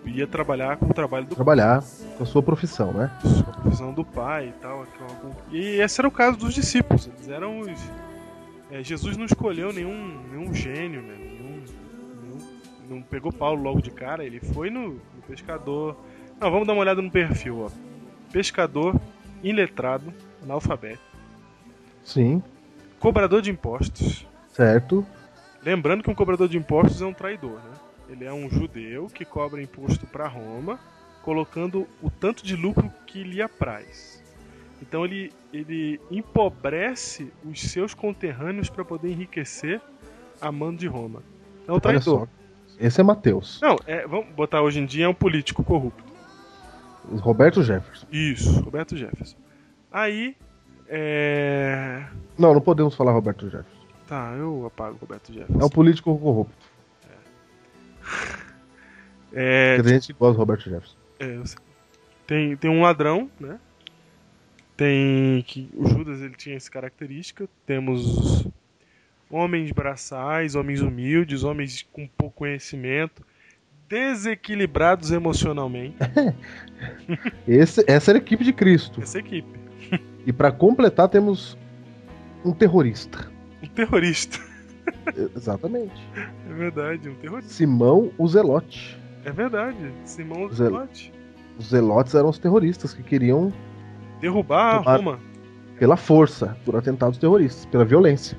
[0.06, 1.84] ia trabalhar com o trabalho do trabalhar
[2.18, 3.12] com a sua profissão, né?
[3.48, 4.88] a profissão do pai e tal.
[5.52, 7.08] E esse era o caso dos discípulos.
[7.08, 7.92] Eles eram os.
[8.72, 11.16] é, Jesus não escolheu nenhum, nenhum gênio, né?
[12.90, 15.98] Não pegou Paulo logo de cara, ele foi no, no pescador.
[16.40, 17.70] Não, vamos dar uma olhada no perfil, ó.
[18.32, 19.00] Pescador,
[19.44, 21.02] iletrado, analfabeto,
[22.04, 22.42] Sim,
[23.00, 24.26] cobrador de impostos.
[24.52, 25.06] certo.
[25.64, 27.74] Lembrando que um cobrador de impostos é um traidor, né?
[28.10, 30.80] Ele é um judeu que cobra imposto para Roma,
[31.22, 34.24] colocando o tanto de lucro que lhe apraz.
[34.82, 39.82] Então ele, ele empobrece os seus conterrâneos para poder enriquecer
[40.40, 41.22] a mão de Roma.
[41.68, 42.30] É um traidor.
[42.80, 43.60] Esse é Mateus.
[43.62, 46.04] Não, é, vamos botar hoje em dia é um político corrupto.
[47.20, 48.06] Roberto Jefferson.
[48.12, 49.38] Isso, Roberto Jefferson.
[49.92, 50.36] Aí,
[50.88, 52.06] é...
[52.38, 53.88] Não, não podemos falar Roberto Jefferson.
[54.08, 55.66] Tá, eu apago Roberto É Jefferson.
[55.66, 56.54] um político corrupto.
[59.34, 60.96] É, Porque tem gente que gosta do Roberto Jefferson.
[61.20, 61.58] É, eu sei.
[62.26, 63.60] tem, tem um ladrão, né?
[64.76, 67.50] Tem que o Judas ele tinha essa característica.
[67.66, 68.48] Temos
[69.30, 73.24] homens braçais, homens humildes, homens com pouco conhecimento,
[73.90, 75.96] desequilibrados emocionalmente.
[77.48, 79.02] Esse, essa era a equipe de Cristo.
[79.02, 79.60] Essa equipe,
[80.26, 81.58] E pra completar temos
[82.46, 83.30] um terrorista.
[83.64, 84.40] um terrorista.
[85.36, 86.02] Exatamente.
[86.50, 87.54] É verdade, um terrorista.
[87.54, 88.98] Simão o Zelote.
[89.26, 89.78] É verdade.
[90.06, 91.14] Simão Zel- Zelote.
[91.58, 93.52] Os Zelotes eram os terroristas que queriam,
[94.22, 95.20] Derrubar Roma.
[95.80, 98.38] pela força, por atentados terroristas, pela violência.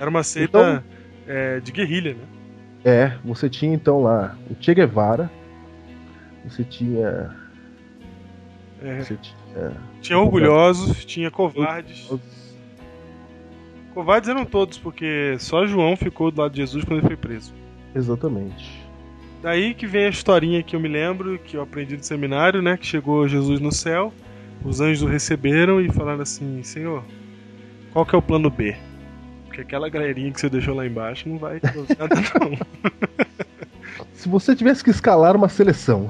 [0.00, 0.82] Era uma seita Então-
[1.28, 2.24] é, de guerrilha, né?
[2.84, 5.30] É, você tinha então lá o Che Guevara,
[6.44, 7.36] você tinha.
[8.82, 12.10] É, Você tinha Tinha orgulhosos, tinha covardes.
[12.10, 12.40] os-
[13.92, 17.52] Covardes eram todos, porque só João ficou do lado de Jesus quando ele foi preso.
[17.94, 18.80] Exatamente.
[19.42, 22.76] Daí que vem a historinha que eu me lembro, que eu aprendi no seminário, né?
[22.76, 24.12] Que chegou Jesus no céu,
[24.64, 27.04] os anjos o receberam e falaram assim: Senhor,
[27.92, 28.76] qual que é o plano B?
[29.50, 31.60] Porque aquela galerinha que você deixou lá embaixo não vai
[31.98, 32.56] nada, não.
[34.14, 36.08] Se você tivesse que escalar uma seleção,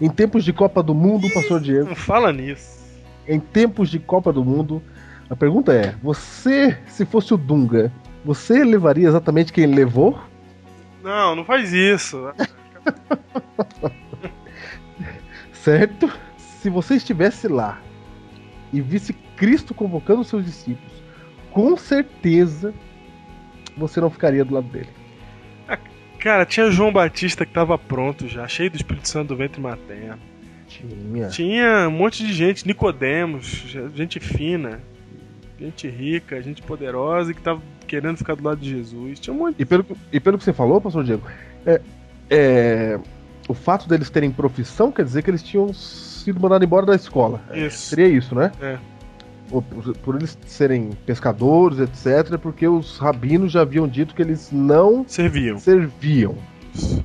[0.00, 2.78] em tempos de Copa do Mundo, Pastor Diego, Não fala nisso.
[3.26, 4.80] em tempos de Copa do Mundo,
[5.28, 7.90] A pergunta é: você, se fosse o Dunga,
[8.24, 10.16] você levaria exatamente quem levou?
[11.02, 12.32] Não, não faz isso.
[15.52, 16.08] certo?
[16.36, 17.80] Se você estivesse lá
[18.72, 20.97] e visse Cristo convocando seus discípulos,
[21.50, 22.74] com certeza
[23.76, 24.88] você não ficaria do lado dele.
[26.18, 30.18] Cara, tinha João Batista que tava pronto já, cheio do Espírito Santo do ventre materno.
[30.66, 31.28] Tinha.
[31.28, 34.80] Tinha um monte de gente, Nicodemos, gente fina,
[35.58, 39.18] gente rica, gente poderosa que tava querendo ficar do lado de Jesus.
[39.20, 39.56] Tinha um monte.
[39.58, 41.22] E pelo, e pelo que você falou, pastor Diego,
[41.64, 41.80] é,
[42.28, 43.00] é,
[43.48, 47.40] o fato deles terem profissão quer dizer que eles tinham sido mandados embora da escola.
[47.54, 47.78] Isso.
[47.78, 48.52] Seria isso, né?
[48.60, 48.78] É.
[49.48, 49.62] Por,
[49.98, 55.58] por eles serem pescadores, etc., porque os rabinos já haviam dito que eles não Serviam.
[55.58, 56.36] serviam.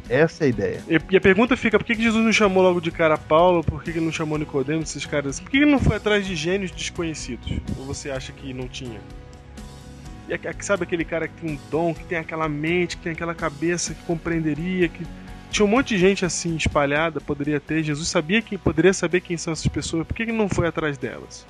[0.09, 0.83] Essa é a ideia.
[0.87, 3.63] E, e a pergunta fica, por que, que Jesus não chamou logo de cara Paulo?
[3.63, 5.39] Por que, não chamou Nicodemos, esses caras?
[5.39, 7.59] Por que, que ele não foi atrás de gênios desconhecidos?
[7.79, 8.99] Ou você acha que não tinha?
[10.27, 13.13] E a- sabe aquele cara que tem um dom, que tem aquela mente, que tem
[13.13, 15.05] aquela cabeça que compreenderia, que
[15.49, 17.83] tinha um monte de gente assim espalhada, poderia ter.
[17.83, 20.05] Jesus sabia que poderia saber quem são essas pessoas.
[20.05, 21.45] Por que, que ele não foi atrás delas?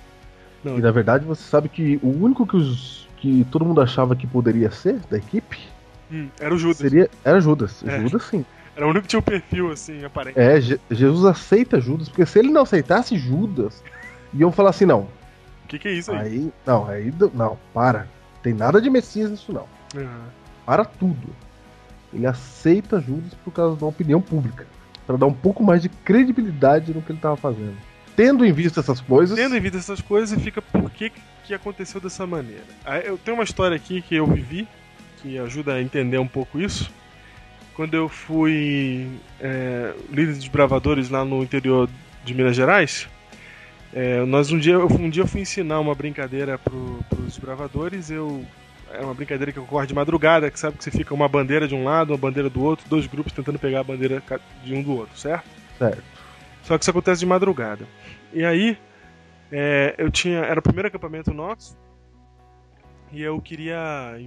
[0.63, 4.15] Não, E na verdade você sabe que o único que, os, que todo mundo achava
[4.15, 5.57] que poderia ser da equipe
[6.11, 6.77] hum, era o Judas.
[6.77, 7.83] seria era Judas.
[7.85, 7.99] É.
[7.99, 8.45] Judas sim.
[8.75, 10.39] Era o único que tinha um perfil assim, aparente.
[10.39, 13.83] É, Je- Jesus aceita Judas, porque se ele não aceitasse Judas,
[14.33, 15.01] iam falar assim, não.
[15.65, 16.19] O que, que é isso aí?
[16.19, 18.07] Aí, não, aí não, para.
[18.41, 19.65] Tem nada de Messias nisso não.
[19.95, 20.25] Aham.
[20.65, 21.29] Para tudo.
[22.13, 24.65] Ele aceita Judas por causa da opinião pública,
[25.05, 27.75] Pra dar um pouco mais de credibilidade no que ele tava fazendo.
[28.15, 31.11] Tendo em vista essas coisas, Tendo em vista essas coisas, fica por que,
[31.45, 32.63] que aconteceu dessa maneira.
[33.03, 34.67] Eu tenho uma história aqui que eu vivi,
[35.21, 36.91] que ajuda a entender um pouco isso.
[37.75, 39.07] Quando eu fui
[39.41, 41.89] é, líder de desbravadores lá no interior
[42.23, 43.07] de Minas Gerais,
[43.91, 48.11] é, nós um dia, eu- um dia eu fui ensinar uma brincadeira para os desbravadores.
[48.11, 48.45] Eu
[48.91, 51.73] é uma brincadeira que ocorre de madrugada, que sabe que você fica uma bandeira de
[51.73, 54.21] um lado, uma bandeira do outro, dois grupos tentando pegar a bandeira
[54.63, 55.45] de um do outro, certo?
[55.79, 56.03] certo.
[56.63, 57.85] Só que isso acontece de madrugada.
[58.33, 58.77] E aí,
[59.51, 60.39] é, eu tinha.
[60.39, 61.77] Era o primeiro acampamento nosso.
[63.11, 64.19] E eu queria.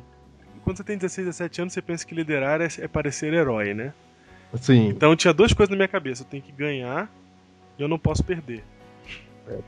[0.62, 3.92] Quando você tem 16, 17 anos, você pensa que liderar é, é parecer herói, né?
[4.52, 6.22] Assim, Então tinha duas coisas na minha cabeça.
[6.22, 7.10] Eu tenho que ganhar
[7.78, 8.62] e eu não posso perder.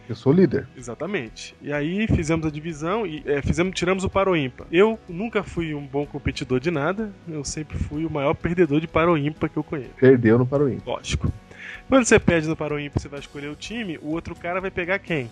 [0.08, 0.68] eu sou líder.
[0.76, 1.56] Exatamente.
[1.60, 4.66] E aí fizemos a divisão e é, fizemos, tiramos o paro ímpar.
[4.70, 7.12] Eu nunca fui um bom competidor de nada.
[7.28, 9.90] Eu sempre fui o maior perdedor de paro ímpar que eu conheço.
[9.98, 10.78] Perdeu no Paroim.
[10.86, 11.32] Lógico.
[11.88, 13.98] Quando você perde no paro ímpar, você vai escolher o time.
[14.02, 15.30] O outro cara vai pegar quem?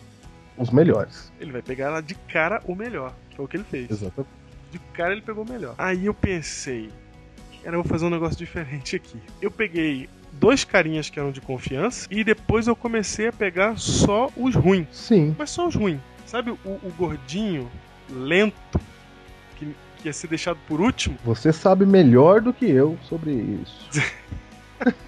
[0.56, 1.30] Os melhores.
[1.38, 3.14] Ele vai pegar lá de cara o melhor.
[3.30, 3.90] Que é o que ele fez.
[3.90, 4.30] Exatamente.
[4.72, 5.74] De cara ele pegou o melhor.
[5.76, 6.90] Aí eu pensei,
[7.62, 9.20] eu vou fazer um negócio diferente aqui.
[9.40, 14.30] Eu peguei dois carinhas que eram de confiança e depois eu comecei a pegar só
[14.34, 14.88] os ruins.
[14.92, 15.36] Sim.
[15.38, 16.00] Mas só os ruins.
[16.24, 17.70] Sabe o, o gordinho,
[18.10, 18.80] lento,
[19.56, 21.18] que, que ia ser deixado por último?
[21.24, 23.90] Você sabe melhor do que eu sobre isso.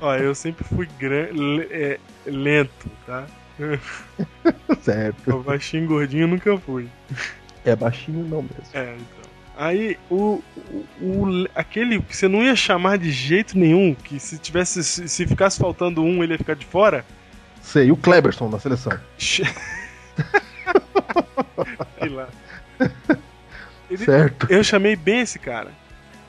[0.00, 1.26] Ó, eu sempre fui gran,
[1.70, 3.26] é, lento, tá?
[4.82, 5.36] certo.
[5.36, 6.88] O baixinho gordinho nunca fui.
[7.64, 8.56] É baixinho não mesmo.
[8.74, 9.22] É, então.
[9.56, 14.38] Aí, o, o, o- aquele que você não ia chamar de jeito nenhum, que se
[14.38, 17.04] tivesse, se, se ficasse faltando um, ele ia ficar de fora.
[17.60, 18.98] Sei, o Kleberson na seleção.
[21.98, 22.28] Sei lá.
[23.90, 24.46] Ele- Certo.
[24.50, 25.70] eu chamei bem esse cara.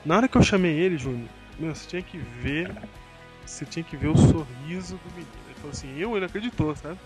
[0.04, 1.28] Na hora que eu chamei ele, Júnior,
[1.58, 2.70] meu, você tinha que ver.
[3.44, 5.28] Você tinha que ver o sorriso do menino.
[5.46, 6.98] Ele falou assim, eu, ele acreditou, sabe?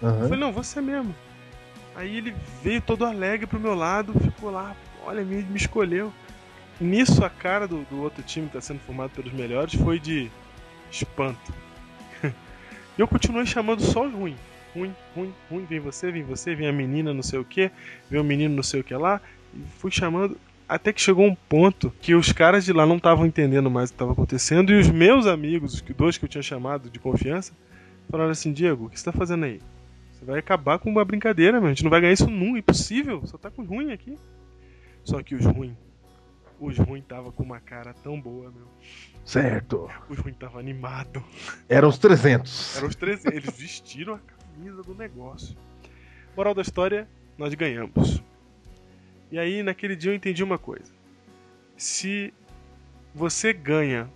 [0.00, 0.22] Eu Aham.
[0.22, 1.14] falei, não, você mesmo.
[1.94, 4.74] Aí ele veio todo alegre pro meu lado, ficou lá,
[5.04, 6.12] olha, me, me escolheu.
[6.80, 10.30] Nisso a cara do, do outro time que tá sendo formado pelos melhores foi de
[10.90, 11.52] espanto.
[12.94, 14.36] E eu continuei chamando só os ruins.
[14.74, 17.70] Ruim, ruim, ruim, vem você, vem você, vem a menina não sei o que,
[18.10, 19.18] vem o menino não sei o que lá.
[19.54, 20.36] E fui chamando.
[20.68, 23.92] Até que chegou um ponto que os caras de lá não estavam entendendo mais o
[23.92, 24.72] que estava acontecendo.
[24.72, 27.52] E os meus amigos, os dois que eu tinha chamado de confiança,
[28.10, 29.60] falaram assim: Diego, o que você tá fazendo aí?
[30.12, 31.68] Você vai acabar com uma brincadeira, meu.
[31.68, 32.58] A gente não vai ganhar isso nunca.
[32.58, 33.26] Impossível.
[33.26, 34.16] Só tá com os ruins aqui.
[35.04, 35.76] Só que os ruins.
[36.60, 38.68] Os ruins tava com uma cara tão boa, meu.
[39.24, 39.90] Certo.
[40.08, 41.24] Os ruins tava animado.
[41.68, 42.76] Eram os 300.
[42.76, 43.24] Eram os três.
[43.24, 45.56] Eles vestiram a camisa do negócio.
[46.36, 48.22] Moral da história: nós ganhamos.
[49.32, 50.92] E aí, naquele dia, eu entendi uma coisa.
[51.74, 52.32] Se
[53.14, 54.06] você ganha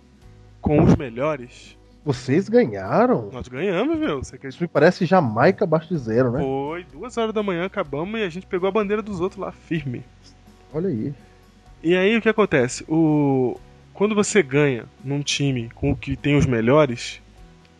[0.61, 1.75] com os melhores,
[2.05, 3.31] Vocês ganharam?
[3.33, 4.17] nós ganhamos, meu.
[4.23, 4.63] Você Isso acredita?
[4.63, 6.39] me parece Jamaica abaixo de zero, né?
[6.39, 9.51] Foi, duas horas da manhã acabamos e a gente pegou a bandeira dos outros lá
[9.51, 10.03] firme.
[10.71, 11.11] Olha aí.
[11.83, 12.85] E aí o que acontece?
[12.87, 13.59] O
[13.95, 17.19] quando você ganha num time com o que tem os melhores,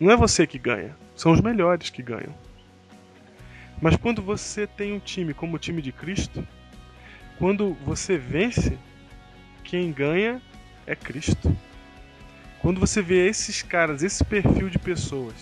[0.00, 2.34] não é você que ganha, são os melhores que ganham.
[3.80, 6.44] Mas quando você tem um time como o time de Cristo,
[7.38, 8.76] quando você vence,
[9.62, 10.42] quem ganha
[10.86, 11.56] é Cristo.
[12.60, 15.34] Quando você vê esses caras, esse perfil de pessoas,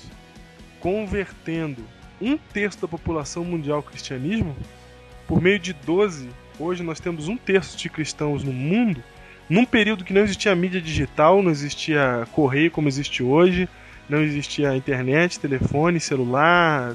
[0.78, 1.82] convertendo
[2.20, 4.54] um terço da população mundial ao cristianismo,
[5.26, 6.28] por meio de 12,
[6.58, 9.02] hoje nós temos um terço de cristãos no mundo,
[9.48, 13.68] num período que não existia mídia digital, não existia correio como existe hoje,
[14.08, 16.94] não existia internet, telefone, celular,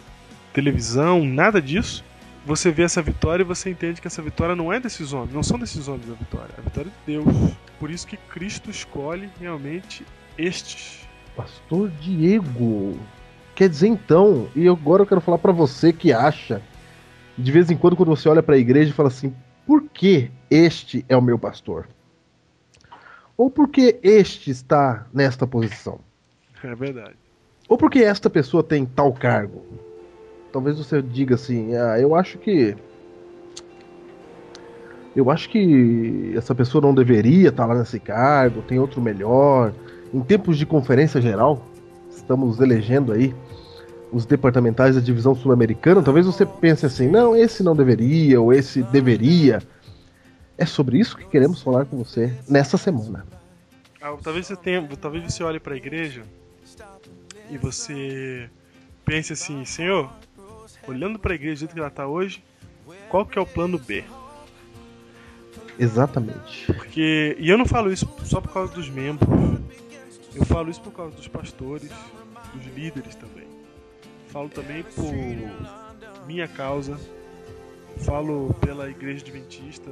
[0.53, 2.03] televisão, nada disso.
[2.45, 5.43] Você vê essa vitória e você entende que essa vitória não é desses homens, não
[5.43, 7.53] são desses homens a vitória, é a vitória de Deus.
[7.79, 10.05] Por isso que Cristo escolhe realmente
[10.37, 11.07] estes.
[11.35, 12.97] Pastor Diego.
[13.53, 16.61] Quer dizer então, e agora eu quero falar para você que acha,
[17.37, 19.33] de vez em quando quando você olha para a igreja e fala assim,
[19.65, 21.87] por que este é o meu pastor?
[23.37, 25.99] Ou por que este está nesta posição?
[26.63, 27.15] É verdade.
[27.69, 29.63] Ou porque esta pessoa tem tal cargo?
[30.51, 32.75] Talvez você diga assim, ah, eu acho que.
[35.15, 39.73] Eu acho que essa pessoa não deveria estar lá nesse cargo, tem outro melhor.
[40.13, 41.65] Em tempos de conferência geral,
[42.09, 43.35] estamos elegendo aí
[44.11, 46.01] os departamentais da divisão sul-americana.
[46.01, 49.61] Talvez você pense assim, não, esse não deveria, ou esse deveria.
[50.57, 53.25] É sobre isso que queremos falar com você nessa semana.
[54.01, 56.23] Ah, talvez você tenha, talvez você olhe para a igreja
[57.49, 58.49] e você
[59.05, 60.09] pense assim, Senhor,
[60.87, 62.43] olhando para a igreja do jeito que ela está hoje,
[63.09, 64.03] qual que é o plano B?
[65.77, 66.65] Exatamente.
[66.65, 69.29] Porque e eu não falo isso só por causa dos membros.
[70.33, 71.91] Eu falo isso por causa dos pastores,
[72.53, 73.47] dos líderes também.
[74.27, 75.13] Falo também por
[76.25, 76.97] minha causa.
[77.97, 79.91] Falo pela igreja adventista.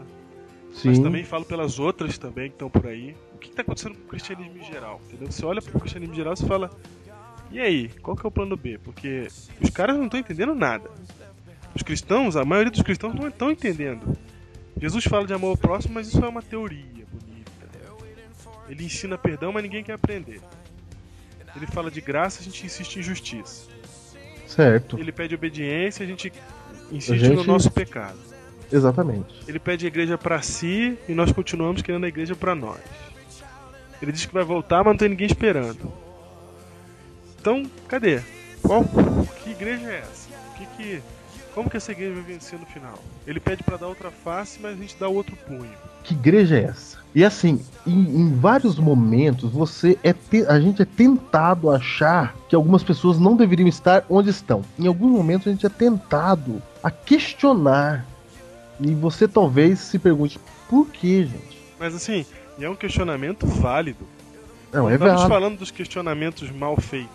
[0.74, 0.90] Sim.
[0.90, 3.16] Mas também falo pelas outras também que estão por aí.
[3.34, 5.02] O que está acontecendo com o cristianismo em geral?
[5.08, 5.32] Entendeu?
[5.32, 6.70] Você olha para o cristianismo em geral e fala:
[7.52, 8.78] e aí, qual que é o plano B?
[8.84, 9.28] Porque
[9.62, 10.90] os caras não estão entendendo nada.
[11.76, 14.18] Os cristãos, a maioria dos cristãos não estão entendendo.
[14.80, 17.52] Jesus fala de amor ao próximo, mas isso é uma teoria bonita.
[18.70, 20.42] Ele ensina perdão, mas ninguém quer aprender.
[21.56, 23.68] Ele fala de graça, a gente insiste em justiça.
[24.48, 24.98] Certo.
[25.00, 26.32] Ele pede obediência, a gente
[26.92, 28.18] insiste A gente- no nosso pecado.
[28.72, 29.44] Exatamente.
[29.48, 32.80] Ele pede a igreja pra si e nós continuamos querendo a igreja pra nós.
[34.02, 35.92] Ele diz que vai voltar, mas não tem ninguém esperando.
[37.40, 38.22] Então, cadê?
[38.62, 38.84] Qual
[39.44, 40.28] que igreja é essa?
[40.58, 41.02] Que que
[41.54, 43.00] como que essa igreja vai vencer no final?
[43.26, 45.72] Ele pede pra dar outra face, mas a gente dá outro punho.
[46.04, 46.98] Que igreja é essa?
[47.14, 52.56] E assim, em, em vários momentos você é te- a gente é tentado achar que
[52.56, 54.62] algumas pessoas não deveriam estar onde estão.
[54.78, 58.06] Em alguns momentos a gente é tentado a questionar.
[58.80, 61.58] E você talvez se pergunte por que, gente?
[61.80, 62.26] Mas assim,
[62.60, 64.06] é um questionamento válido.
[64.72, 67.10] Não, é estamos falando dos questionamentos mal feitos.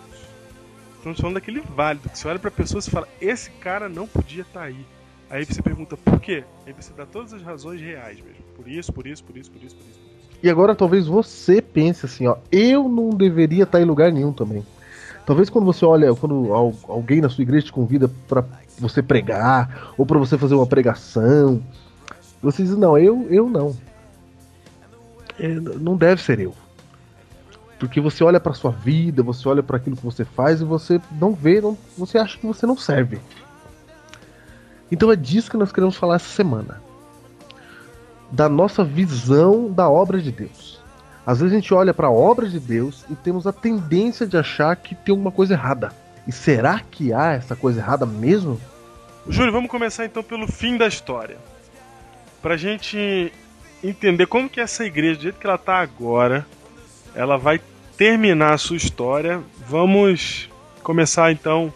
[1.05, 4.41] Estamos falando daquele válido, que você olha pra pessoa e fala, esse cara não podia
[4.41, 4.83] estar aí.
[5.29, 6.43] Aí você pergunta, por quê?
[6.65, 8.43] Aí você dá todas as razões reais mesmo.
[8.55, 9.99] Por isso, por isso, por isso, por isso, por isso.
[9.99, 10.39] por isso.
[10.41, 14.65] E agora talvez você pense assim, ó, eu não deveria estar em lugar nenhum também.
[15.27, 18.43] Talvez quando você olha, quando al- alguém na sua igreja te convida para
[18.79, 21.61] você pregar ou para você fazer uma pregação,
[22.41, 23.77] você diz não, eu, eu não.
[25.37, 26.55] É, não deve ser eu.
[27.79, 30.99] Porque você olha para sua vida, você olha para aquilo que você faz e você
[31.19, 33.19] não vê, não, você acha que você não serve.
[34.91, 36.81] Então é disso que nós queremos falar essa semana
[38.31, 40.79] da nossa visão da obra de Deus.
[41.25, 44.37] Às vezes a gente olha para a obra de Deus e temos a tendência de
[44.37, 45.91] achar que tem alguma coisa errada.
[46.27, 48.59] E será que há essa coisa errada mesmo?
[49.27, 51.37] Júlio, vamos começar então pelo fim da história.
[52.41, 53.31] Pra gente
[53.83, 56.45] entender como que essa igreja, do jeito que ela tá agora,
[57.15, 57.59] ela vai
[57.97, 59.41] terminar a sua história.
[59.67, 60.49] Vamos
[60.83, 61.73] começar então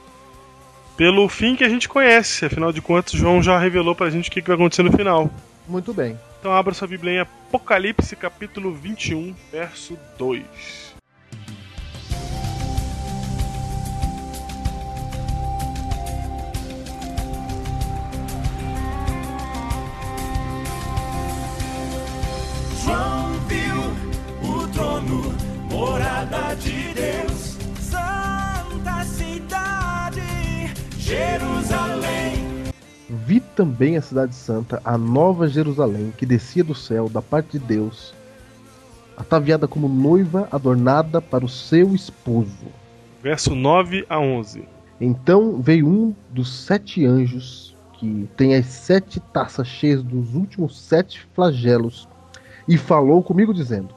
[0.97, 2.45] pelo fim que a gente conhece.
[2.45, 5.30] Afinal de contas, João já revelou pra gente o que que vai acontecer no final.
[5.67, 6.19] Muito bem.
[6.39, 10.99] Então abra sua Bíblia em Apocalipse capítulo 21, verso 2.
[33.60, 38.14] Também a cidade santa, a nova Jerusalém, que descia do céu da parte de Deus,
[39.18, 42.68] ataviada como noiva adornada para o seu esposo.
[43.22, 44.64] Verso 9 a 11.
[45.01, 51.28] Então veio um dos sete anjos, que tem as sete taças cheias dos últimos sete
[51.36, 52.07] flagelos,
[52.66, 53.93] e falou comigo, dizendo: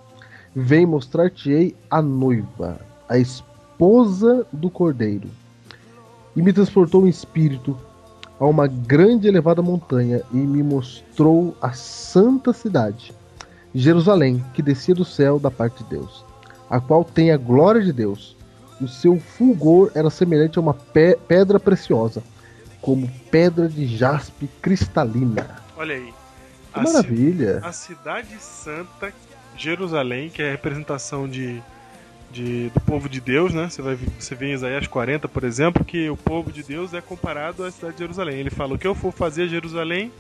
[0.57, 5.29] Vem mostrar-te-ei a noiva, a esposa do cordeiro.
[6.35, 7.79] E me transportou em espírito
[8.43, 13.15] a uma grande e elevada montanha e me mostrou a santa cidade,
[13.73, 16.25] Jerusalém, que descia do céu da parte de Deus,
[16.69, 18.37] a qual tem a glória de Deus.
[18.81, 22.21] O seu fulgor era semelhante a uma pe- pedra preciosa,
[22.81, 25.49] como pedra de jaspe cristalina.
[25.77, 26.13] Olha aí.
[26.75, 27.61] Que A maravilha!
[27.63, 29.13] A cidade santa,
[29.57, 31.63] Jerusalém, que é a representação de,
[32.33, 33.69] de- do povo de Deus, né?
[33.69, 37.01] Você, vai, você vê em Isaías 40, por exemplo, que o povo de Deus é
[37.01, 38.37] comparado à cidade de Jerusalém.
[38.39, 40.11] Ele fala: o que eu for fazer a Jerusalém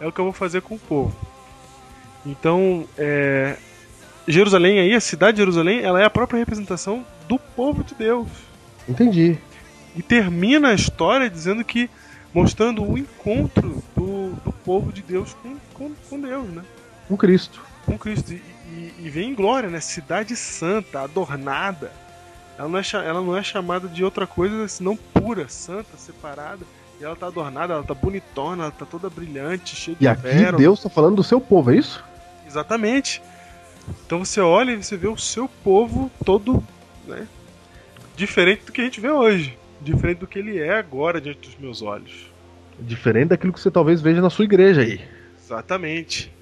[0.00, 1.14] é o que eu vou fazer com o povo.
[2.24, 3.56] Então, é,
[4.26, 8.28] Jerusalém aí, a cidade de Jerusalém, ela é a própria representação do povo de Deus.
[8.88, 9.38] Entendi.
[9.94, 11.88] E termina a história dizendo que
[12.34, 16.62] mostrando o encontro do, do povo de Deus com, com, com Deus, né?
[17.10, 17.62] Um Cristo.
[17.86, 18.32] com Cristo.
[18.32, 19.80] E, e- e vem em glória, né?
[19.80, 21.90] Cidade santa, adornada.
[22.58, 26.64] Ela não, é, ela não é chamada de outra coisa senão pura, santa, separada.
[26.98, 30.56] E ela tá adornada, ela tá bonitona, ela tá toda brilhante, cheia de E aqui.
[30.56, 32.02] Deus está falando do seu povo, é isso?
[32.46, 33.22] Exatamente.
[34.06, 36.64] Então você olha e você vê o seu povo todo
[37.06, 37.28] né,
[38.16, 39.56] diferente do que a gente vê hoje.
[39.82, 42.32] Diferente do que ele é agora diante dos meus olhos.
[42.80, 45.00] Diferente daquilo que você talvez veja na sua igreja aí.
[45.44, 46.32] Exatamente.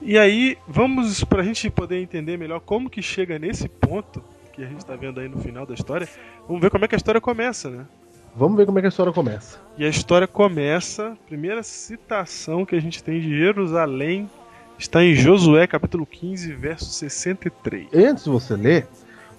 [0.00, 4.22] E aí, vamos, pra gente poder entender melhor como que chega nesse ponto
[4.52, 6.08] que a gente tá vendo aí no final da história,
[6.46, 7.86] vamos ver como é que a história começa, né?
[8.34, 9.58] Vamos ver como é que a história começa.
[9.76, 14.28] E a história começa, primeira citação que a gente tem de Jerusalém
[14.78, 17.88] está em Josué capítulo 15, verso 63.
[17.92, 18.86] E antes de você ler,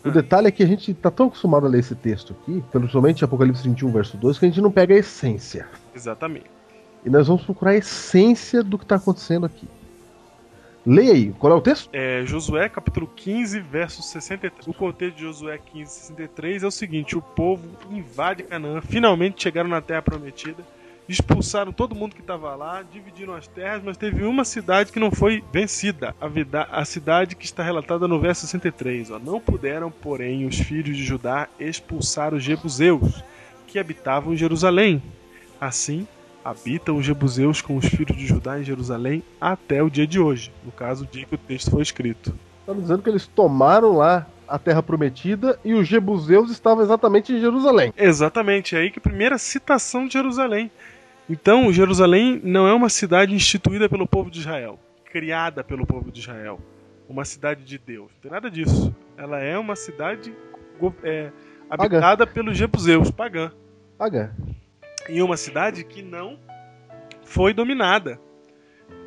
[0.05, 0.11] o Ah.
[0.11, 3.63] detalhe é que a gente tá tão acostumado a ler esse texto aqui, principalmente Apocalipse
[3.67, 5.67] 21, verso 2, que a gente não pega a essência.
[5.95, 6.45] Exatamente.
[7.05, 9.67] E nós vamos procurar a essência do que está acontecendo aqui.
[10.85, 11.89] Leia aí, qual é o texto?
[11.93, 14.67] É, Josué capítulo 15, verso 63.
[14.67, 19.69] O contexto de Josué 15, 63 é o seguinte: o povo invade Canaã, finalmente chegaram
[19.69, 20.63] na terra prometida,
[21.07, 25.11] expulsaram todo mundo que estava lá, dividiram as terras, mas teve uma cidade que não
[25.11, 29.11] foi vencida, a, vida- a cidade que está relatada no verso 63.
[29.11, 29.19] Ó.
[29.19, 33.23] Não puderam, porém, os filhos de Judá expulsar os jebuseus
[33.67, 35.01] que habitavam em Jerusalém.
[35.59, 36.07] Assim,
[36.43, 40.51] habitam os jebuseus com os filhos de Judá em Jerusalém até o dia de hoje,
[40.63, 42.33] no caso, o dia que o texto foi escrito.
[42.61, 47.39] Está dizendo que eles tomaram lá a terra prometida e os jebuseus estavam exatamente em
[47.39, 47.93] Jerusalém.
[47.97, 50.69] Exatamente, é aí que a primeira citação de Jerusalém.
[51.29, 56.19] Então, Jerusalém não é uma cidade instituída pelo povo de Israel, criada pelo povo de
[56.19, 56.59] Israel,
[57.07, 58.11] uma cidade de Deus.
[58.15, 58.93] Não tem nada disso.
[59.15, 60.33] Ela é uma cidade
[61.03, 61.31] é,
[61.69, 63.51] habitada pelos jebuseus, pagã.
[63.97, 64.35] Paga.
[65.09, 66.37] Em uma cidade que não
[67.23, 68.19] foi dominada.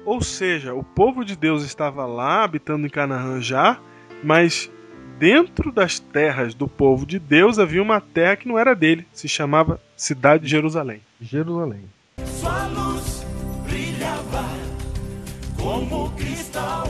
[0.05, 3.81] Ou seja, o povo de Deus estava lá habitando em Canaã já,
[4.23, 4.71] mas
[5.19, 9.29] dentro das terras do povo de Deus havia uma terra que não era dele, se
[9.29, 11.01] chamava Cidade de Jerusalém.
[11.21, 11.85] Jerusalém.
[12.25, 13.25] Sua luz
[13.65, 14.45] brilhava
[15.57, 16.85] como cristal.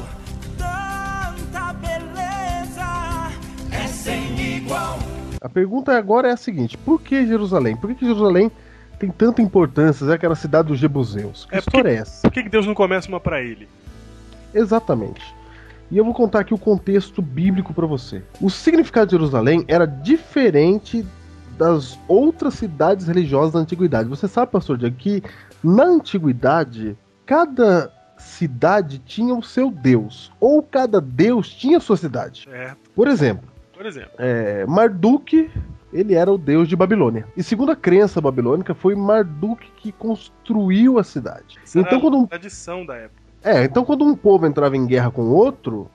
[0.59, 3.31] Tanta beleza
[3.71, 4.99] é sem igual.
[5.41, 7.77] A pergunta agora é a seguinte: por que Jerusalém?
[7.77, 8.51] Por que, que Jerusalém
[8.99, 10.05] tem tanta importância?
[10.07, 11.47] É aquela cidade dos jebuseus.
[11.47, 12.23] Que É porque- história é essa?
[12.23, 13.69] Por que que Deus não começa uma para ele?
[14.53, 15.23] Exatamente.
[15.91, 18.23] E eu vou contar aqui o contexto bíblico para você.
[18.41, 21.05] O significado de Jerusalém era diferente
[21.59, 24.09] das outras cidades religiosas da antiguidade.
[24.09, 25.23] Você sabe, pastor Diego, que
[25.63, 32.49] na antiguidade cada cidade tinha o seu deus, ou cada deus tinha a sua cidade.
[32.51, 34.11] É, Por exemplo, por exemplo.
[34.19, 35.51] é, Marduk,
[35.95, 37.25] ele era o deus de Babilônia.
[37.37, 41.57] E segundo a crença babilônica, foi Marduk que construiu a cidade.
[41.63, 43.23] Essa Então era quando um tradição da época.
[43.45, 45.89] é, então quando um povo entrava em guerra com outro,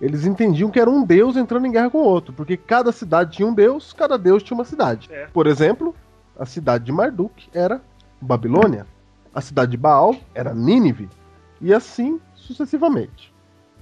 [0.00, 3.46] eles entendiam que era um deus entrando em guerra com outro, porque cada cidade tinha
[3.46, 5.08] um deus, cada deus tinha uma cidade.
[5.12, 5.26] É.
[5.26, 5.94] Por exemplo,
[6.36, 7.80] a cidade de Marduk era
[8.20, 8.84] Babilônia,
[9.32, 11.08] a cidade de Baal era Nínive,
[11.60, 13.29] e assim sucessivamente.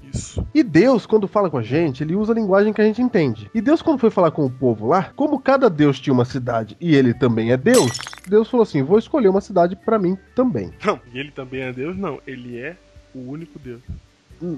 [0.02, 0.46] Isso.
[0.54, 3.50] E Deus, quando fala com a gente, ele usa a linguagem que a gente entende.
[3.54, 6.76] E Deus, quando foi falar com o povo lá, como cada Deus tinha uma cidade
[6.80, 10.72] e ele também é Deus, Deus falou assim: vou escolher uma cidade pra mim também.
[10.84, 11.96] Não, e ele também é Deus?
[11.96, 12.76] Não, ele é
[13.14, 13.80] o único Deus.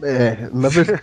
[0.03, 1.03] É, na verdade.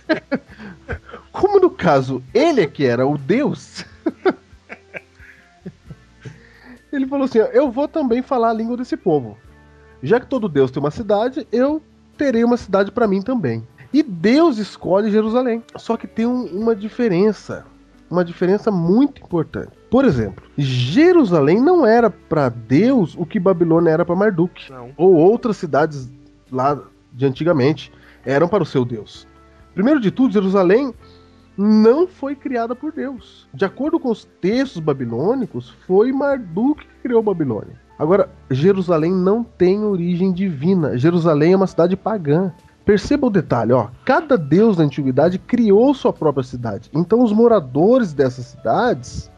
[1.32, 3.84] Como no caso ele é que era o Deus,
[6.92, 9.36] ele falou assim: eu vou também falar a língua desse povo.
[10.02, 11.82] Já que todo Deus tem uma cidade, eu
[12.16, 13.66] terei uma cidade pra mim também.
[13.92, 15.62] E Deus escolhe Jerusalém.
[15.76, 17.64] Só que tem um- uma diferença,
[18.10, 19.70] uma diferença muito importante.
[19.90, 24.90] Por exemplo, Jerusalém não era pra Deus o que Babilônia era pra Marduk Não.
[24.96, 26.10] ou outras cidades
[26.52, 26.78] lá
[27.12, 27.90] de antigamente
[28.24, 29.26] eram para o seu Deus.
[29.74, 30.92] Primeiro de tudo, Jerusalém
[31.56, 33.48] não foi criada por Deus.
[33.54, 37.80] De acordo com os textos babilônicos, foi Marduk que criou Babilônia.
[37.98, 40.96] Agora, Jerusalém não tem origem divina.
[40.96, 42.52] Jerusalém é uma cidade pagã.
[42.88, 43.88] Perceba o detalhe, ó.
[44.02, 46.88] Cada deus da antiguidade criou sua própria cidade.
[46.90, 49.30] Então os moradores dessas cidades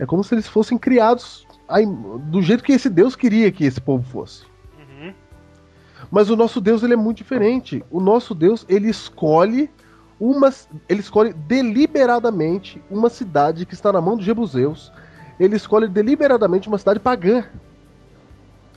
[0.00, 3.80] é como se eles fossem criados aí, do jeito que esse deus queria que esse
[3.80, 4.44] povo fosse.
[4.76, 5.14] Uhum.
[6.10, 7.84] Mas o nosso Deus ele é muito diferente.
[7.88, 9.70] O nosso Deus ele escolhe
[10.18, 10.52] uma,
[10.88, 14.92] ele escolhe deliberadamente uma cidade que está na mão dos jebuseus.
[15.38, 17.44] Ele escolhe deliberadamente uma cidade pagã.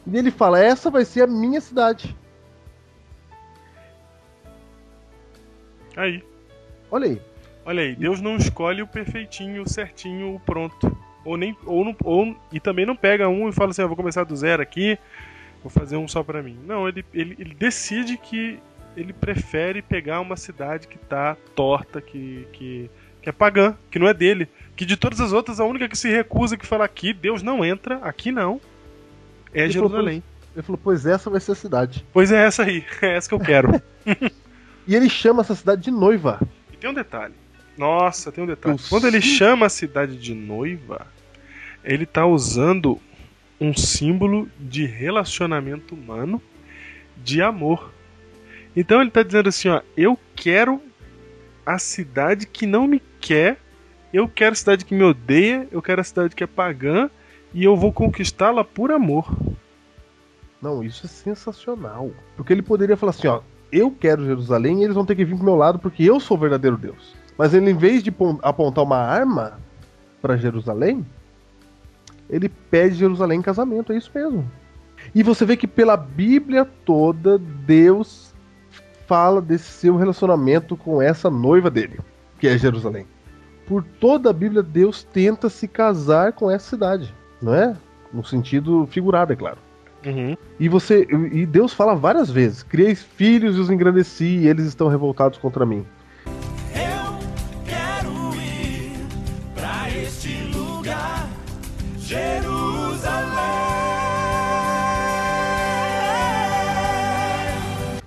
[0.05, 2.15] E ele fala: essa vai ser a minha cidade.
[5.95, 6.23] Aí.
[6.89, 7.21] Olha aí.
[7.63, 10.95] Olha aí, Deus não escolhe o perfeitinho, o certinho, o pronto.
[11.23, 11.55] Ou nem.
[11.65, 14.35] Ou, não, ou E também não pega um e fala assim, ah, vou começar do
[14.35, 14.97] zero aqui,
[15.61, 16.57] vou fazer um só pra mim.
[16.65, 18.59] Não, ele, ele, ele decide que
[18.97, 22.89] ele prefere pegar uma cidade que tá torta, que, que,
[23.21, 24.49] que é pagã, que não é dele.
[24.75, 27.63] Que de todas as outras, a única que se recusa que fala aqui, Deus não
[27.63, 28.59] entra, aqui não.
[29.53, 30.23] É Ele falou, Jerusalém.
[30.55, 32.05] Ele falou: pois essa vai ser a cidade.
[32.11, 33.81] Pois é essa aí, é essa que eu quero.
[34.91, 36.37] E ele chama essa cidade de noiva.
[36.73, 37.33] E tem um detalhe.
[37.77, 38.75] Nossa, tem um detalhe.
[38.75, 39.37] Eu Quando ele sim.
[39.37, 41.07] chama a cidade de noiva,
[41.81, 42.99] ele tá usando
[43.57, 46.41] um símbolo de relacionamento humano,
[47.15, 47.93] de amor.
[48.75, 50.81] Então ele tá dizendo assim, ó, eu quero
[51.65, 53.61] a cidade que não me quer,
[54.11, 57.09] eu quero a cidade que me odeia, eu quero a cidade que é pagã
[57.53, 59.33] e eu vou conquistá-la por amor.
[60.61, 62.11] Não, isso é sensacional.
[62.35, 63.41] Porque ele poderia falar assim: ó,
[63.72, 66.38] eu quero Jerusalém e eles vão ter que vir pro meu lado porque eu sou
[66.38, 67.15] o verdadeiro Deus.
[67.38, 69.59] Mas ele, em vez de pon- apontar uma arma
[70.22, 71.05] para Jerusalém,
[72.30, 74.49] ele pede Jerusalém em casamento, é isso mesmo.
[75.15, 78.34] E você vê que pela Bíblia toda, Deus
[79.07, 81.99] fala desse seu relacionamento com essa noiva dele,
[82.39, 83.05] que é Jerusalém.
[83.67, 87.76] Por toda a Bíblia, Deus tenta se casar com essa cidade, não é?
[88.13, 89.57] No sentido figurado, é claro.
[90.06, 90.36] Uhum.
[90.60, 94.88] E você e Deus fala várias vezes: criei filhos e os engrandeci, e eles estão
[94.88, 95.86] revoltados contra mim.
[96.74, 97.20] Eu
[97.66, 99.08] quero ir
[99.54, 101.30] pra este lugar,
[101.97, 103.32] Jerusalém.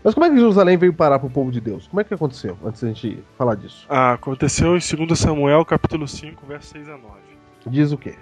[0.02, 1.86] Mas como é que Jerusalém veio parar pro povo de Deus?
[1.86, 2.58] Como é que aconteceu?
[2.62, 3.86] Antes da gente falar disso.
[3.88, 7.14] Ah, aconteceu em 2 Samuel, capítulo 5, versos 6 a 9.
[7.66, 8.14] Diz o quê?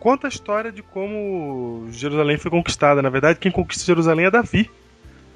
[0.00, 3.02] Conta a história de como Jerusalém foi conquistada.
[3.02, 4.70] Na verdade, quem conquista Jerusalém é Davi.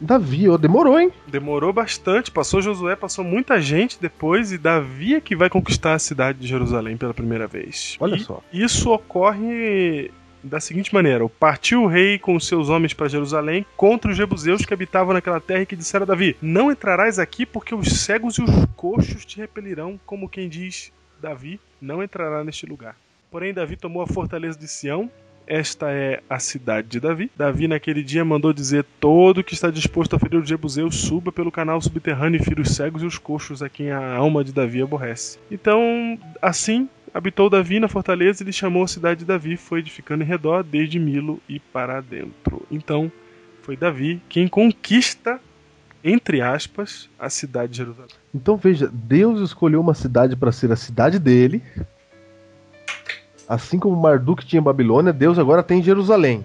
[0.00, 1.12] Davi, ó, demorou, hein?
[1.28, 5.98] Demorou bastante, passou Josué, passou muita gente depois, e Davi é que vai conquistar a
[5.98, 7.96] cidade de Jerusalém pela primeira vez.
[8.00, 8.42] Olha E só.
[8.52, 10.10] Isso ocorre
[10.42, 14.64] da seguinte maneira: partiu o rei com os seus homens para Jerusalém contra os jebuseus
[14.64, 18.38] que habitavam naquela terra e que disseram a Davi: Não entrarás aqui, porque os cegos
[18.38, 22.96] e os coxos te repelirão, como quem diz Davi, não entrará neste lugar.
[23.33, 25.11] Porém, Davi tomou a fortaleza de Sião.
[25.47, 27.30] Esta é a cidade de Davi.
[27.35, 31.51] Davi, naquele dia, mandou dizer: Todo que está disposto a ferir os jebuseus, suba pelo
[31.51, 34.83] canal subterrâneo e fira os cegos e os coxos a quem a alma de Davi
[34.83, 35.39] aborrece.
[35.51, 40.22] Então, assim, habitou Davi na fortaleza e lhe chamou a cidade de Davi, foi edificando
[40.22, 42.66] em redor, desde Milo e para dentro.
[42.70, 43.11] Então,
[43.62, 45.41] foi Davi quem conquista,
[46.05, 48.11] entre aspas, a cidade de Jerusalém.
[48.35, 51.62] Então veja, Deus escolheu uma cidade para ser a cidade dele.
[53.53, 56.42] Assim como Marduk tinha Babilônia, Deus agora tem Jerusalém.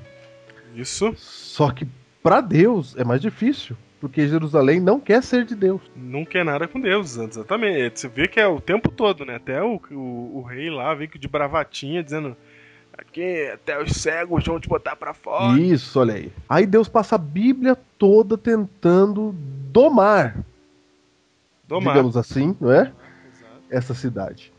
[0.76, 1.88] Isso Só que
[2.22, 5.82] para Deus é mais difícil, porque Jerusalém não quer ser de Deus.
[5.96, 8.02] não quer nada com Deus, exatamente.
[8.02, 9.36] Você vê que é o tempo todo, né?
[9.36, 12.36] Até o, o, o rei lá vem de bravatinha dizendo.
[12.98, 15.58] Aqui, até os cegos vão te botar pra fora.
[15.58, 16.32] Isso, olha aí.
[16.50, 19.34] Aí Deus passa a Bíblia toda tentando
[19.72, 20.36] domar,
[21.66, 21.94] Domar.
[21.94, 22.82] digamos assim, não é?
[22.82, 23.62] Exato.
[23.70, 24.52] Essa cidade.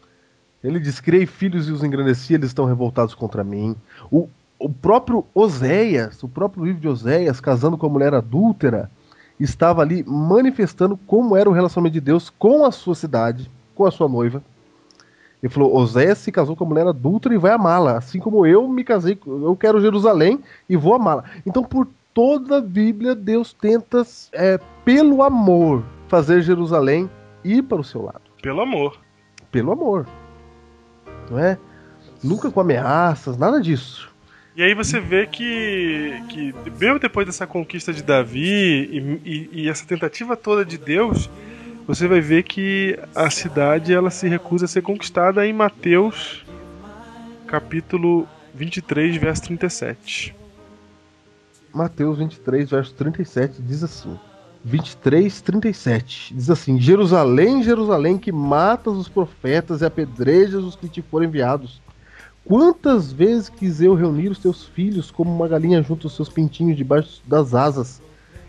[0.62, 3.76] Ele diz: Criei filhos e os engrandeci, eles estão revoltados contra mim.
[4.10, 4.28] O,
[4.58, 8.90] o próprio Oséias, o próprio livro de Oséias, casando com a mulher adúltera,
[9.38, 13.90] estava ali manifestando como era o relacionamento de Deus com a sua cidade, com a
[13.90, 14.42] sua noiva.
[15.42, 18.66] Ele falou: Oséias se casou com a mulher adúltera e vai amá-la, assim como eu
[18.68, 21.24] me casei, eu quero Jerusalém e vou amá-la.
[21.46, 27.08] Então, por toda a Bíblia, Deus tenta, é, pelo amor, fazer Jerusalém
[27.44, 28.22] ir para o seu lado.
[28.42, 28.98] Pelo amor.
[29.52, 30.06] Pelo amor.
[31.30, 31.58] Não é?
[32.22, 34.08] Nunca com ameaças, nada disso.
[34.56, 39.68] E aí você vê que, que mesmo depois dessa conquista de Davi e, e- e
[39.68, 41.30] essa tentativa toda de Deus,
[41.86, 46.44] você vai ver que a cidade ela se recusa a ser conquistada em Mateus
[47.46, 50.34] capítulo 23, verso 37.
[51.72, 54.18] Mateus 23, verso 37 diz assim:
[54.64, 61.02] 23, 37 diz assim: Jerusalém, Jerusalém, que matas os profetas e apedrejas os que te
[61.02, 61.80] foram enviados.
[62.44, 66.76] Quantas vezes quis eu reunir os teus filhos como uma galinha junto aos seus pintinhos
[66.76, 68.00] debaixo das asas,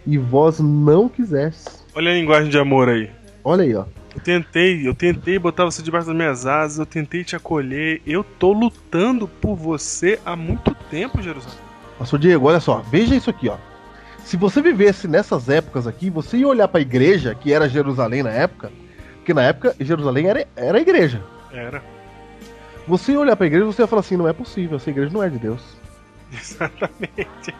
[0.07, 1.85] e vós não quisestes.
[1.93, 3.11] Olha a linguagem de amor aí.
[3.43, 3.85] Olha aí, ó.
[4.15, 8.01] Eu tentei, eu tentei botar você debaixo das minhas asas, eu tentei te acolher.
[8.05, 11.59] Eu tô lutando por você há muito tempo, Jerusalém.
[11.97, 13.57] Pastor Diego, olha só, veja isso aqui, ó.
[14.29, 18.21] Se você vivesse nessas épocas aqui, você ia olhar para a igreja, que era Jerusalém
[18.21, 18.71] na época,
[19.15, 21.23] porque na época Jerusalém era, era a igreja.
[21.51, 21.81] Era.
[22.87, 24.87] Você ia olhar para a igreja e você ia falar assim: não é possível, essa
[24.87, 25.63] igreja não é de Deus.
[26.31, 27.55] Exatamente.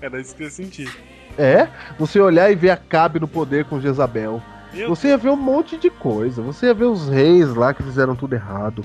[0.00, 0.90] Era isso que eu senti.
[1.36, 4.42] É, você ia olhar e ver Acabe no poder com Jezabel.
[4.72, 6.40] Meu Você ia ver um monte de coisa.
[6.40, 8.82] Você ia ver os reis lá que fizeram tudo errado.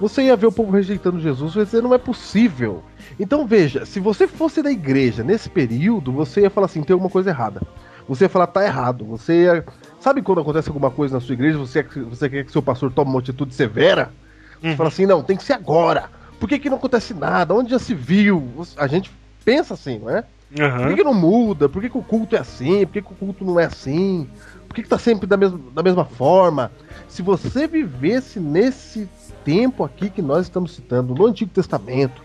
[0.00, 1.52] Você ia ver o povo rejeitando Jesus.
[1.52, 2.82] Você ia dizer, não é possível.
[3.18, 7.10] Então veja, se você fosse da igreja nesse período, você ia falar assim, tem alguma
[7.10, 7.62] coisa errada.
[8.08, 9.04] Você ia falar, tá errado.
[9.04, 9.64] Você ia...
[10.00, 13.10] Sabe quando acontece alguma coisa na sua igreja, você, você quer que seu pastor tome
[13.10, 14.12] uma atitude severa?
[14.60, 14.76] Você Uhum.
[14.76, 16.08] fala assim, não, tem que ser agora.
[16.38, 17.54] Por que, que não acontece nada?
[17.54, 18.64] Onde já se viu?
[18.76, 19.10] A gente
[19.44, 20.24] pensa assim, não é?
[20.52, 20.88] Por Aham.
[20.88, 21.68] que, que não muda?
[21.68, 22.84] Por que, que o culto é assim?
[22.84, 24.28] Por que, que o culto não é assim?
[24.72, 26.72] Por que, que tá sempre da mesma, da mesma forma?
[27.06, 29.06] Se você vivesse nesse
[29.44, 32.22] tempo aqui que nós estamos citando, no Antigo Testamento,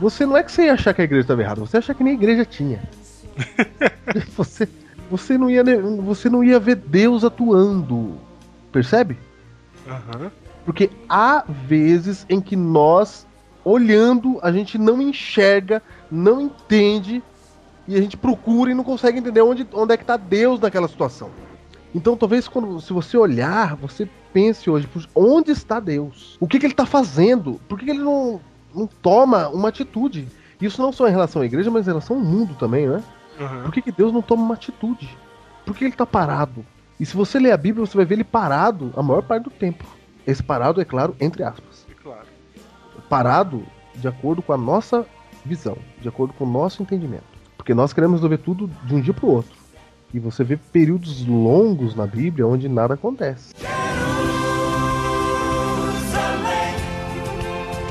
[0.00, 1.94] você não é que você ia achar que a igreja estava errada, você ia achar
[1.94, 2.82] que nem a igreja tinha.
[4.34, 4.66] você,
[5.10, 5.62] você, não ia,
[6.02, 8.14] você não ia ver Deus atuando.
[8.72, 9.18] Percebe?
[9.86, 10.32] Aham.
[10.64, 13.26] Porque há vezes em que nós,
[13.62, 17.22] olhando, a gente não enxerga, não entende,
[17.86, 20.88] e a gente procura e não consegue entender onde, onde é que está Deus naquela
[20.88, 21.28] situação.
[21.94, 26.36] Então talvez quando se você olhar, você pense hoje, "Puxa, onde está Deus?
[26.40, 27.60] O que, que ele está fazendo?
[27.68, 28.40] Por que, que ele não,
[28.74, 30.26] não toma uma atitude?
[30.60, 33.02] Isso não só em relação à igreja, mas em relação ao mundo também, né?
[33.40, 33.62] Aham.
[33.62, 35.08] Por que, que Deus não toma uma atitude?
[35.64, 36.64] Por que ele está parado?
[36.98, 39.50] E se você ler a Bíblia, você vai ver ele parado a maior parte do
[39.50, 39.84] tempo.
[40.26, 41.86] Esse parado, é claro, entre aspas.
[41.90, 42.26] É claro.
[43.08, 43.64] Parado
[43.94, 45.06] de acordo com a nossa
[45.44, 47.24] visão, de acordo com o nosso entendimento.
[47.56, 49.63] Porque nós queremos resolver tudo de um dia para o outro.
[50.14, 53.52] E você vê períodos longos na Bíblia onde nada acontece.
[53.58, 53.84] Jerusalém,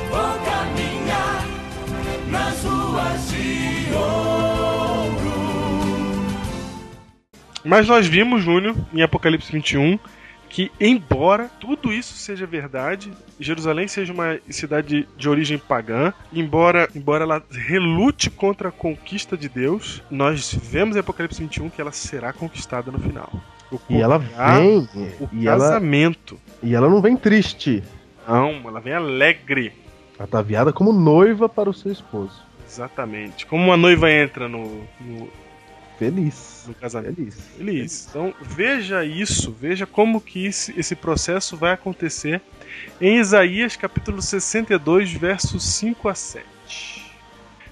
[0.10, 1.46] vou caminhar
[2.32, 5.34] nas ruas de ouro.
[7.66, 10.00] Mas nós vimos, Júnior, em Apocalipse 21,
[10.54, 17.24] que embora tudo isso seja verdade, Jerusalém seja uma cidade de origem pagã, embora, embora
[17.24, 22.32] ela relute contra a conquista de Deus, nós vemos em Apocalipse 21 que ela será
[22.32, 23.32] conquistada no final.
[23.90, 24.88] E ela vem.
[25.20, 26.40] O E ela, casamento.
[26.62, 27.84] e ela não vem triste.
[28.28, 29.74] Não, ela vem alegre.
[30.20, 32.40] Ela tá viada como noiva para o seu esposo.
[32.70, 33.48] Exatamente.
[33.48, 35.28] Como uma noiva entra no, no,
[36.12, 36.66] Feliz.
[36.68, 37.16] no casamento.
[37.16, 37.36] Feliz.
[37.58, 38.08] Feliz.
[38.10, 42.42] Então veja isso, veja como que esse, esse processo vai acontecer
[43.00, 46.46] em Isaías capítulo 62, versos 5 a 7.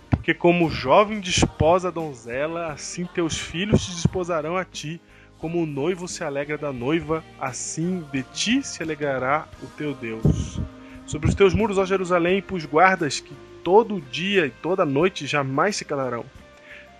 [0.09, 5.01] Porque como o jovem desposa a donzela, assim teus filhos te desposarão a ti.
[5.39, 10.61] Como o noivo se alegra da noiva, assim de ti se alegrará o teu Deus.
[11.07, 15.75] Sobre os teus muros, ó Jerusalém, pus guardas que todo dia e toda noite jamais
[15.75, 16.23] se calarão.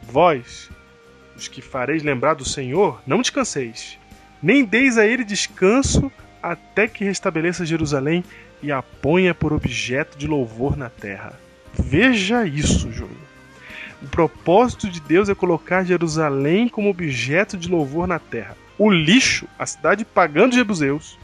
[0.01, 0.71] Vós,
[1.41, 3.97] os que fareis lembrar do Senhor, não descanseis,
[4.41, 6.11] nem deis a ele descanso
[6.41, 8.23] até que restabeleça Jerusalém
[8.61, 11.33] e a ponha por objeto de louvor na terra.
[11.73, 13.31] Veja isso, Júnior.
[14.03, 18.55] O propósito de Deus é colocar Jerusalém como objeto de louvor na terra.
[18.77, 21.17] O lixo, a cidade pagã de Jebuseus,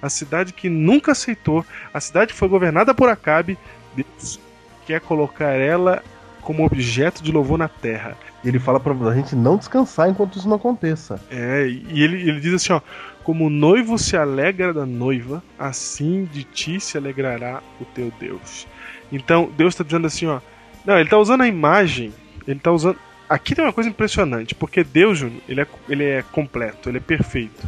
[0.00, 3.58] a cidade que nunca aceitou, a cidade que foi governada por Acabe,
[3.94, 4.40] Deus
[4.86, 6.02] quer colocar ela
[6.42, 8.16] como objeto de louvor na terra.
[8.44, 11.20] Ele fala pra gente não descansar enquanto isso não aconteça.
[11.30, 12.80] É, e ele, ele diz assim, ó,
[13.22, 18.66] como o noivo se alegra da noiva, assim de ti se alegrará o teu Deus.
[19.10, 20.40] Então, Deus está dizendo assim, ó,
[20.84, 22.12] não, ele está usando a imagem,
[22.46, 22.98] ele está usando...
[23.26, 27.00] Aqui tem uma coisa impressionante, porque Deus, Júnior, ele é, ele é completo, ele é
[27.00, 27.66] perfeito.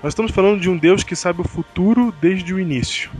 [0.00, 3.10] Nós estamos falando de um Deus que sabe o futuro desde o início.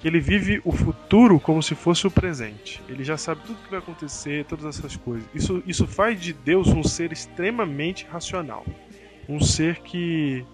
[0.00, 2.80] Que ele vive o futuro como se fosse o presente.
[2.88, 5.26] Ele já sabe tudo que vai acontecer, todas essas coisas.
[5.34, 8.64] Isso, isso faz de Deus um ser extremamente racional.
[9.28, 10.44] Um ser que,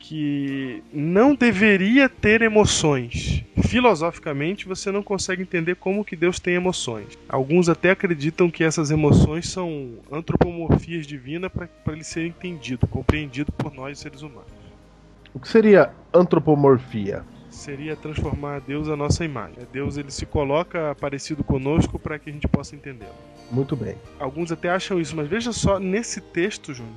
[0.00, 3.44] que não deveria ter emoções.
[3.62, 7.16] Filosoficamente, você não consegue entender como que Deus tem emoções.
[7.28, 13.72] Alguns até acreditam que essas emoções são antropomorfias divinas para ele ser entendido, compreendido por
[13.72, 14.50] nós seres humanos.
[15.32, 17.24] O que seria antropomorfia?
[17.52, 19.58] Seria transformar Deus à nossa imagem.
[19.72, 23.14] Deus ele se coloca parecido conosco para que a gente possa entendê-lo.
[23.50, 23.96] Muito bem.
[24.18, 26.96] Alguns até acham isso, mas veja só nesse texto, Júnior,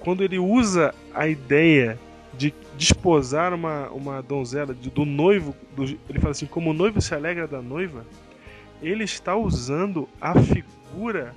[0.00, 1.98] quando ele usa a ideia
[2.36, 7.00] de desposar uma, uma donzela, de- do noivo, do- ele fala assim, como o noivo
[7.00, 8.04] se alegra da noiva,
[8.82, 11.34] ele está usando a figura,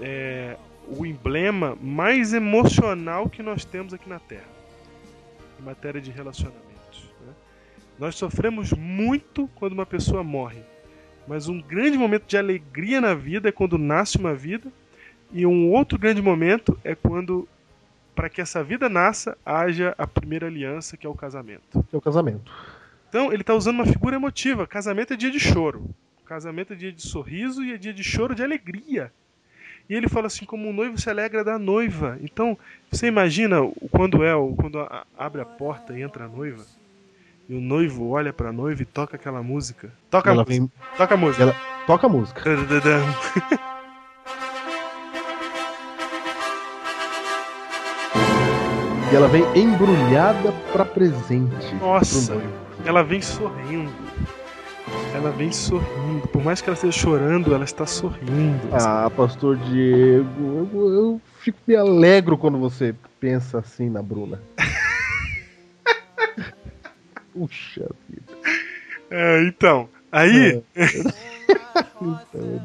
[0.00, 0.56] é,
[0.88, 4.48] o emblema mais emocional que nós temos aqui na Terra,
[5.60, 6.67] em matéria de relacionamentos.
[7.98, 10.60] Nós sofremos muito quando uma pessoa morre,
[11.26, 14.72] mas um grande momento de alegria na vida é quando nasce uma vida,
[15.32, 17.46] e um outro grande momento é quando,
[18.14, 21.84] para que essa vida nasça, haja a primeira aliança, que é o casamento.
[21.90, 22.50] Que é o casamento.
[23.08, 24.66] Então ele está usando uma figura emotiva.
[24.66, 25.90] Casamento é dia de choro.
[26.24, 29.12] Casamento é dia de sorriso e é dia de choro de alegria.
[29.88, 32.18] E ele fala assim, como o noivo se alegra da noiva.
[32.22, 32.58] Então,
[32.90, 33.56] você imagina
[33.90, 34.78] quando é, quando
[35.16, 36.64] abre a porta e entra a noiva,
[37.48, 39.90] e o noivo olha pra noiva e toca aquela música.
[40.10, 40.60] Toca a Ela música.
[40.60, 41.42] vem, Toca a música.
[41.42, 42.42] ela toca a música.
[49.10, 51.74] E ela vem embrulhada pra presente.
[51.80, 52.36] Nossa.
[52.84, 53.90] Ela vem sorrindo.
[55.14, 56.28] Ela vem sorrindo.
[56.28, 58.60] Por mais que ela esteja chorando, ela está sorrindo.
[58.72, 64.40] Ah, pastor Diego, eu, eu fico me alegro quando você pensa assim na Bruna.
[67.38, 68.38] Puxa vida.
[69.10, 70.62] É, então, aí,
[72.00, 72.60] Então,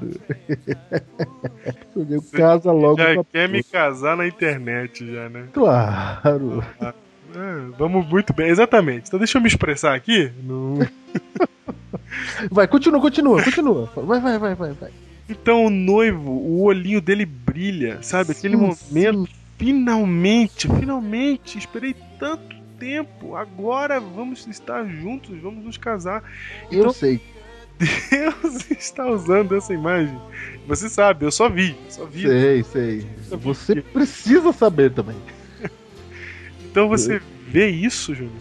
[1.63, 5.47] Pastor Diego, casa logo já quer me casar na internet já, né?
[5.53, 6.63] Claro.
[6.81, 9.07] É, vamos muito bem, exatamente.
[9.07, 10.31] Então deixa eu me expressar aqui.
[10.43, 10.79] No...
[12.51, 13.89] Vai, continua, continua, continua.
[13.95, 14.91] Vai, vai, vai, vai, vai.
[15.27, 18.33] Então o noivo, o olhinho dele brilha, sabe?
[18.33, 19.33] Aquele Sim, momento, sim.
[19.57, 26.23] finalmente, finalmente, esperei tanto tempo, agora vamos estar juntos, vamos nos casar.
[26.71, 27.21] Eu Então- sei.
[28.09, 30.17] Deus está usando essa imagem.
[30.67, 32.21] Você sabe, eu só vi, só vi.
[32.27, 33.07] Sei, sei.
[33.31, 35.17] Você precisa saber também.
[36.71, 38.33] Então você vê isso, Júnior.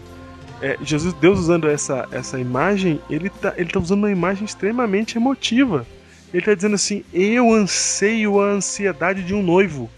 [0.61, 5.17] É, Jesus, Deus usando essa, essa imagem, ele tá, ele tá usando uma imagem extremamente
[5.17, 5.85] emotiva.
[6.33, 9.89] Ele tá dizendo assim: Eu anseio a ansiedade de um noivo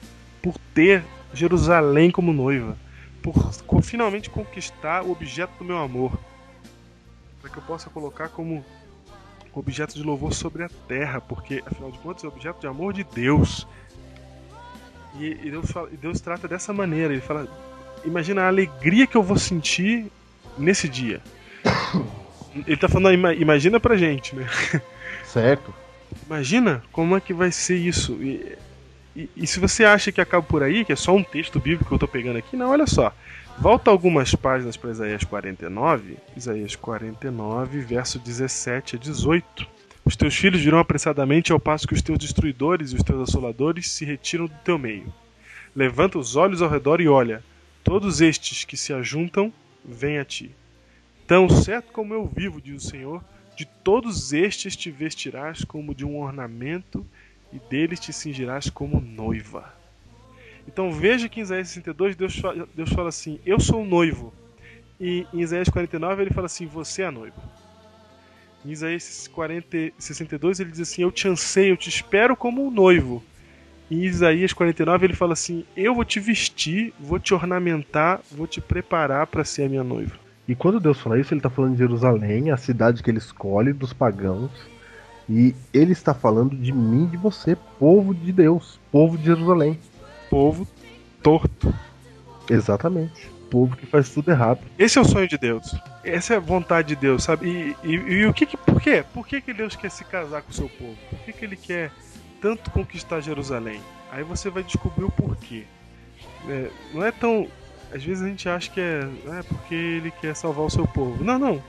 [0.42, 2.76] por ter Jerusalém como noiva,
[3.34, 6.12] por finalmente conquistar o objeto do meu amor,
[7.42, 8.64] para que eu possa colocar como
[9.54, 13.04] objeto de louvor sobre a terra, porque afinal de contas é objeto de amor de
[13.04, 13.66] Deus.
[15.18, 17.14] E, e Deus, fala- e Deus trata dessa maneira.
[17.14, 17.48] Ele fala:
[18.04, 20.12] imagina a alegria que eu vou sentir
[20.58, 21.22] nesse dia.
[22.68, 24.48] Ele tá falando, ima- imagina pra gente, né?
[25.26, 25.74] Certo.
[26.26, 28.14] Imagina como é que vai ser isso.
[28.22, 28.58] E,
[29.16, 31.86] e- e se você acha que acaba por aí, que é só um texto bíblico
[31.86, 33.14] que eu tô pegando aqui, não, olha só.
[33.58, 39.66] Volta algumas páginas para Isaías 49, Isaías 49, verso 17 a 18.
[40.04, 43.90] Os teus filhos virão apressadamente ao passo que os teus destruidores e os teus assoladores
[43.90, 45.12] se retiram do teu meio.
[45.76, 47.42] Levanta os olhos ao redor e olha,
[47.84, 49.52] todos estes que se ajuntam,
[49.84, 50.52] vêm a ti.
[51.26, 53.24] Tão certo como eu vivo, diz o Senhor,
[53.56, 57.06] de todos estes te vestirás como de um ornamento,
[57.56, 59.74] e deles te cingirás como noiva.
[60.68, 62.42] Então veja que em Isaías 62 Deus
[62.76, 64.34] Deus fala assim: Eu sou o noivo.
[65.00, 67.42] E em Isaías 49 ele fala assim: Você é a noiva.
[68.66, 72.72] Em Isaías 40, 62 ele diz assim: Eu te anseio, eu te espero como um
[72.72, 73.24] noivo.
[73.90, 78.60] Em Isaías 49 ele fala assim: Eu vou te vestir, vou te ornamentar, vou te
[78.60, 80.16] preparar para ser a minha noiva.
[80.48, 83.72] E quando Deus fala isso, ele está falando de Jerusalém, a cidade que ele escolhe
[83.72, 84.52] dos pagãos.
[85.30, 89.80] E ele está falando de mim, de você, povo de Deus, povo de Jerusalém.
[90.30, 90.68] Povo
[91.24, 91.74] torto.
[92.50, 93.30] Exatamente.
[93.50, 94.60] Povo que faz tudo errado.
[94.78, 95.76] Esse é o sonho de Deus.
[96.04, 97.76] Essa é a vontade de Deus, sabe?
[97.84, 99.04] E, e- e o que, que por quê?
[99.14, 100.96] Por que, que Deus quer se casar com o seu povo?
[101.10, 101.92] Por que, que ele quer
[102.42, 103.80] tanto conquistar Jerusalém?
[104.12, 105.64] Aí você vai descobrir o porquê.
[106.48, 107.48] É, não é tão.
[107.94, 109.08] Às vezes a gente acha que é,
[109.40, 111.24] é porque ele quer salvar o seu povo.
[111.24, 111.64] Não, não.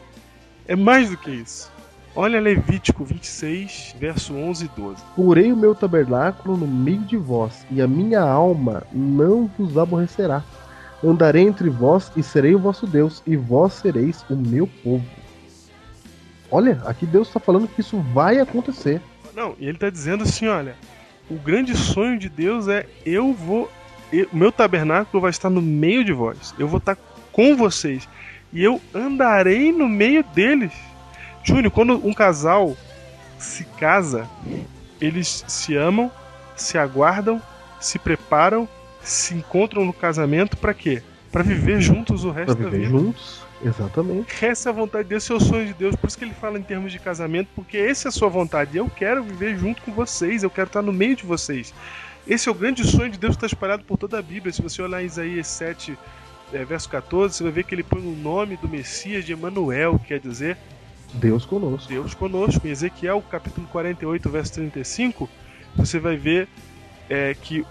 [0.67, 1.71] É mais do que isso.
[2.19, 5.03] Olha Levítico 26, verso 11 e 12.
[5.15, 10.43] Porei o meu tabernáculo no meio de vós, e a minha alma não vos aborrecerá.
[11.05, 15.05] Andarei entre vós e serei o vosso Deus, e vós sereis o meu povo.
[16.51, 19.03] Olha, aqui Deus está falando que isso vai acontecer.
[19.35, 20.75] Não, e ele tá dizendo assim, olha,
[21.31, 23.71] o grande sonho de Deus é eu vou,
[24.11, 26.55] eu- meu tabernáculo vai estar no meio de vós.
[26.59, 26.97] Eu vou estar
[27.31, 28.09] com vocês
[28.55, 30.73] e eu andarei no meio deles.
[31.47, 32.77] Júnior, quando um casal
[33.39, 34.29] se casa,
[35.01, 36.11] eles se amam,
[36.57, 37.41] se aguardam,
[37.81, 38.69] se preparam,
[39.01, 41.03] se encontram no casamento para quê?
[41.31, 42.91] Para viver juntos o resto da viver vida.
[42.91, 43.47] juntos.
[43.65, 44.45] Exatamente.
[44.45, 45.95] Essa é a vontade de Deus, esse é o sonho de Deus.
[45.95, 48.77] Por isso que ele fala em termos de casamento, porque essa é a sua vontade.
[48.77, 51.73] Eu quero viver junto com vocês, eu quero estar no meio de vocês.
[52.27, 54.53] Esse é o grande sonho de Deus que está espalhado por toda a Bíblia.
[54.53, 55.97] Se você olhar em Isaías 7,
[56.53, 59.99] é, verso 14, você vai ver que ele põe o nome do Messias de Emanuel,
[60.01, 60.57] que quer dizer
[61.17, 61.89] Deus conosco.
[61.89, 62.67] Deus conosco.
[62.67, 65.29] Em Ezequiel, capítulo 48, verso 35,
[65.75, 66.49] você vai ver
[67.09, 67.65] é, que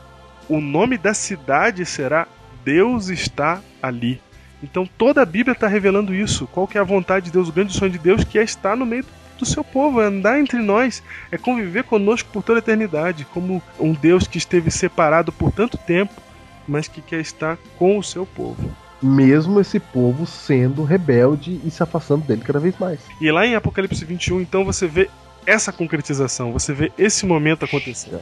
[0.50, 2.28] o nome da cidade será
[2.64, 4.22] Deus está ali.
[4.62, 6.48] Então toda a Bíblia está revelando isso.
[6.48, 8.76] Qual que é a vontade de Deus, o grande sonho de Deus, que é estar
[8.76, 9.06] no meio
[9.38, 13.62] do seu povo, é andar entre nós, é conviver conosco por toda a eternidade, como
[13.80, 16.22] um Deus que esteve separado por tanto tempo,
[16.68, 18.76] mas que quer estar com o seu povo.
[19.02, 23.00] Mesmo esse povo sendo rebelde e se afastando dele cada vez mais.
[23.20, 25.10] E lá em Apocalipse 21, então você vê
[25.46, 28.22] essa concretização, você vê esse momento acontecendo.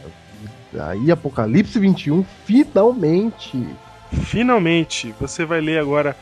[0.79, 3.65] Aí, Apocalipse 21, finalmente.
[4.11, 6.15] Finalmente, você vai ler agora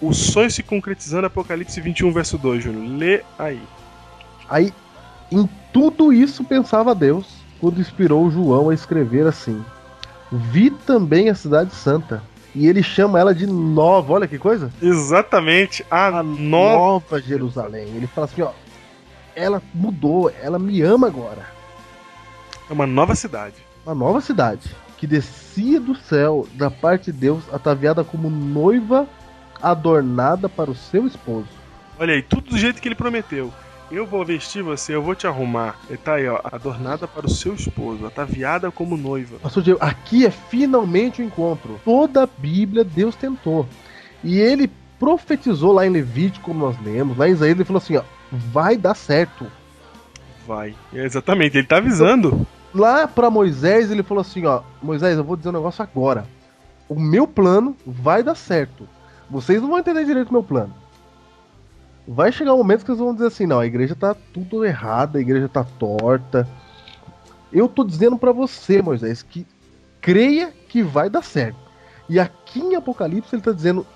[0.00, 2.98] o sonho se concretizando, Apocalipse 21, verso 2, Júnior.
[2.98, 3.62] Lê aí.
[4.48, 4.72] Aí,
[5.30, 7.26] em tudo isso pensava Deus,
[7.60, 9.64] quando inspirou João a escrever assim:
[10.30, 12.22] Vi também a cidade santa.
[12.54, 14.70] E ele chama ela de nova, olha que coisa.
[14.80, 16.76] Exatamente, a, A nova.
[16.76, 17.88] nova Jerusalém.
[17.94, 18.50] Ele fala assim, ó,
[19.34, 21.46] ela mudou, ela me ama agora.
[22.68, 23.56] É uma nova cidade.
[23.84, 29.08] Uma nova cidade que descia do céu da parte de Deus, ataviada como noiva
[29.60, 31.48] adornada para o seu esposo.
[31.98, 33.52] Olha aí, tudo do jeito que ele prometeu.
[33.92, 35.78] Eu vou vestir você, eu vou te arrumar.
[35.86, 39.38] Ele tá aí, ó, adornada para o seu esposo, ataviada como noiva.
[39.38, 41.78] Pastor Diego, aqui é finalmente o encontro.
[41.84, 43.68] Toda a Bíblia Deus tentou.
[44.24, 47.98] E ele profetizou lá em Levítico, como nós lemos, lá em Isaías, ele falou assim,
[47.98, 49.46] ó, vai dar certo.
[50.46, 50.74] Vai.
[50.94, 52.46] É, exatamente, ele tá avisando.
[52.74, 56.26] Lá para Moisés, ele falou assim, ó, Moisés, eu vou dizer um negócio agora.
[56.88, 58.88] O meu plano vai dar certo.
[59.28, 60.81] Vocês não vão entender direito o meu plano.
[62.06, 65.18] Vai chegar um momento que vocês vão dizer assim, não, a igreja tá tudo errada,
[65.18, 66.48] a igreja tá torta.
[67.52, 69.46] Eu tô dizendo para você, Moisés, que
[70.00, 71.58] creia que vai dar certo.
[72.08, 73.86] E aqui em Apocalipse ele tá dizendo,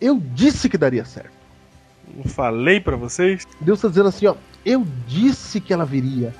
[0.00, 1.38] eu disse que daria certo.
[2.14, 3.46] Não falei pra vocês?
[3.60, 6.34] Deus tá dizendo assim, ó, eu disse que ela viria.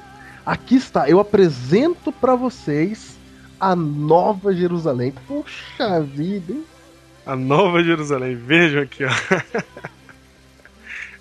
[0.44, 3.16] Aqui está, eu apresento para vocês
[3.60, 5.12] a nova Jerusalém.
[5.28, 6.64] Puxa vida, hein?
[7.24, 8.34] A nova Jerusalém.
[8.34, 9.10] Vejam aqui, ó.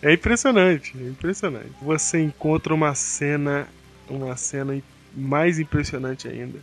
[0.02, 1.72] É impressionante, é impressionante.
[1.82, 3.68] Você encontra uma cena,
[4.10, 4.82] uma cena
[5.14, 6.60] mais impressionante ainda,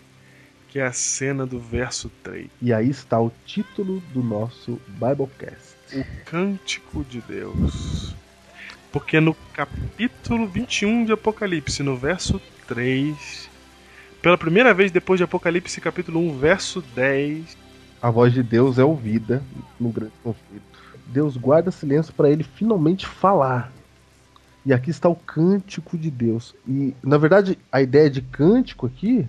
[0.68, 2.48] que é a cena do verso 3.
[2.62, 5.76] E aí está o título do nosso Biblecast.
[5.92, 8.14] O Cântico de Deus.
[8.90, 13.50] Porque no capítulo 21 de Apocalipse, no verso 3,
[14.22, 17.56] pela primeira vez depois de Apocalipse, capítulo 1, verso 10,
[18.00, 19.42] A voz de Deus é ouvida
[19.78, 20.75] no grande conflito.
[21.06, 23.72] Deus guarda silêncio para ele finalmente falar.
[24.64, 26.54] E aqui está o cântico de Deus.
[26.66, 29.26] E, na verdade, a ideia de cântico aqui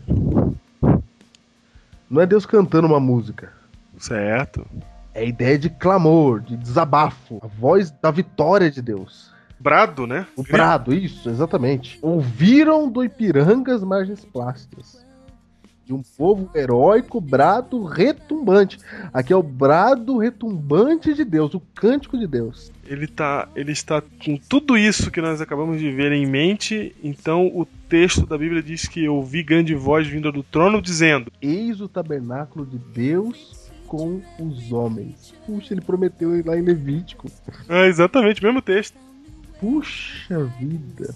[2.10, 3.52] não é Deus cantando uma música.
[4.00, 4.66] certo?
[5.14, 7.40] É a ideia de clamor, de desabafo.
[7.44, 9.32] A voz da vitória de Deus.
[9.60, 10.28] Brado, né?
[10.36, 11.98] O brado, isso, exatamente.
[12.02, 15.04] Ouviram do Ipiranga as margens plásticas.
[15.88, 18.78] De um povo heróico, brado retumbante.
[19.14, 22.74] Aqui é o brado retumbante de Deus, o cântico de Deus.
[22.86, 27.48] Ele, tá, ele está com tudo isso que nós acabamos de ver em mente, então
[27.48, 31.88] o texto da Bíblia diz que ouvi grande voz vinda do trono dizendo: Eis o
[31.88, 35.34] tabernáculo de Deus com os homens.
[35.46, 37.32] Puxa, ele prometeu lá em Levítico.
[37.70, 38.98] Ah, exatamente, mesmo texto.
[39.58, 41.16] Puxa vida.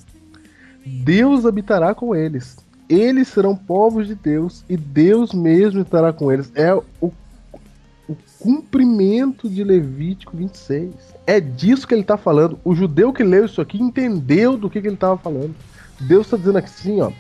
[0.86, 2.58] Deus habitará com eles.
[2.92, 6.52] Eles serão povos de Deus e Deus mesmo estará com eles.
[6.54, 10.94] É o, o cumprimento de Levítico 26.
[11.26, 12.60] É disso que ele está falando.
[12.66, 15.56] O judeu que leu isso aqui entendeu do que, que ele estava falando.
[16.02, 17.12] Deus está dizendo assim, ó.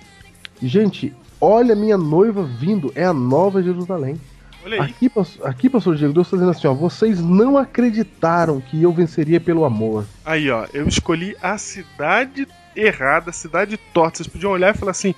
[0.62, 2.92] Gente, olha a minha noiva vindo.
[2.94, 4.20] É a nova Jerusalém.
[4.66, 4.90] Olha aí.
[4.90, 5.12] Aqui,
[5.44, 6.74] aqui, pastor Diego, Deus está dizendo assim, ó.
[6.74, 10.06] Vocês não acreditaram que eu venceria pelo amor.
[10.26, 12.46] Aí, ó, eu escolhi a cidade
[12.76, 14.18] errada, a cidade torta.
[14.18, 15.16] Vocês podiam olhar e falar assim: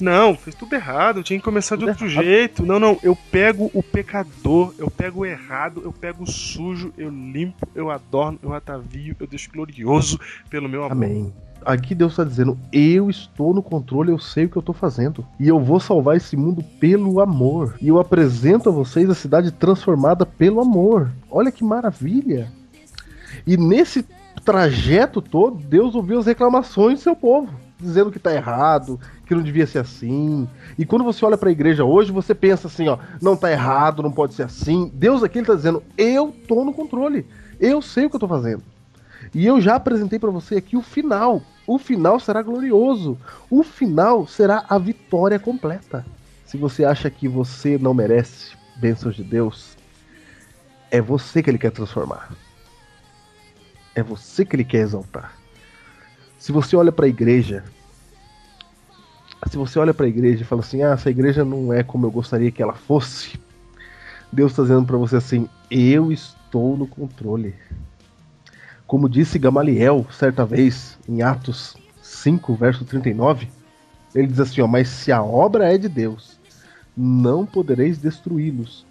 [0.00, 2.24] não, fez tudo errado, eu tinha que começar de Tudo outro errado.
[2.24, 2.66] jeito.
[2.66, 7.10] Não, não, eu pego o pecador, eu pego o errado, eu pego o sujo, eu
[7.10, 10.92] limpo, eu adorno, eu atavio, eu deixo glorioso pelo meu amor.
[10.92, 11.32] Amém.
[11.64, 15.26] Aqui Deus está dizendo: Eu estou no controle, eu sei o que eu estou fazendo.
[15.38, 17.74] E eu vou salvar esse mundo pelo amor.
[17.80, 21.10] E eu apresento a vocês a cidade transformada pelo amor.
[21.30, 22.50] Olha que maravilha.
[23.46, 24.04] E nesse
[24.44, 29.42] trajeto todo, Deus ouviu as reclamações do seu povo, dizendo que está errado, que não
[29.42, 30.48] devia ser assim.
[30.78, 34.02] E quando você olha para a igreja hoje, você pensa assim: ó, não está errado,
[34.02, 34.90] não pode ser assim.
[34.94, 37.26] Deus aqui está dizendo: Eu estou no controle.
[37.58, 38.62] Eu sei o que eu estou fazendo.
[39.34, 41.42] E eu já apresentei para você aqui o final.
[41.66, 43.18] O final será glorioso.
[43.48, 46.04] O final será a vitória completa.
[46.44, 49.76] Se você acha que você não merece bênçãos de Deus,
[50.90, 52.30] É você que ele quer transformar.
[53.94, 55.39] É você que ele quer exaltar.
[56.40, 57.62] Se você olha para a igreja,
[59.46, 62.06] se você olha para a igreja e fala assim: "Ah, essa igreja não é como
[62.06, 63.38] eu gostaria que ela fosse",
[64.32, 67.54] Deus está dizendo para você assim: "Eu estou no controle".
[68.86, 73.46] Como disse Gamaliel certa vez em Atos 5, verso 39,
[74.14, 76.40] ele diz assim: ó, "Mas se a obra é de Deus,
[76.96, 78.86] não podereis destruí-los,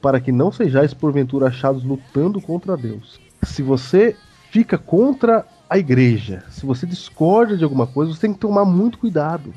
[0.00, 3.20] para que não sejais porventura achados lutando contra Deus.
[3.42, 4.16] Se você
[4.50, 8.98] fica contra a igreja, se você discorda de alguma coisa, você tem que tomar muito
[8.98, 9.52] cuidado.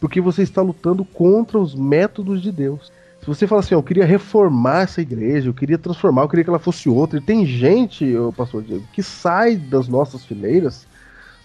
[0.00, 2.92] Porque você está lutando contra os métodos de Deus.
[3.20, 6.44] Se você fala assim, ó, eu queria reformar essa igreja, eu queria transformar, eu queria
[6.44, 7.18] que ela fosse outra.
[7.18, 10.86] E tem gente, pastor Diego, que sai das nossas fileiras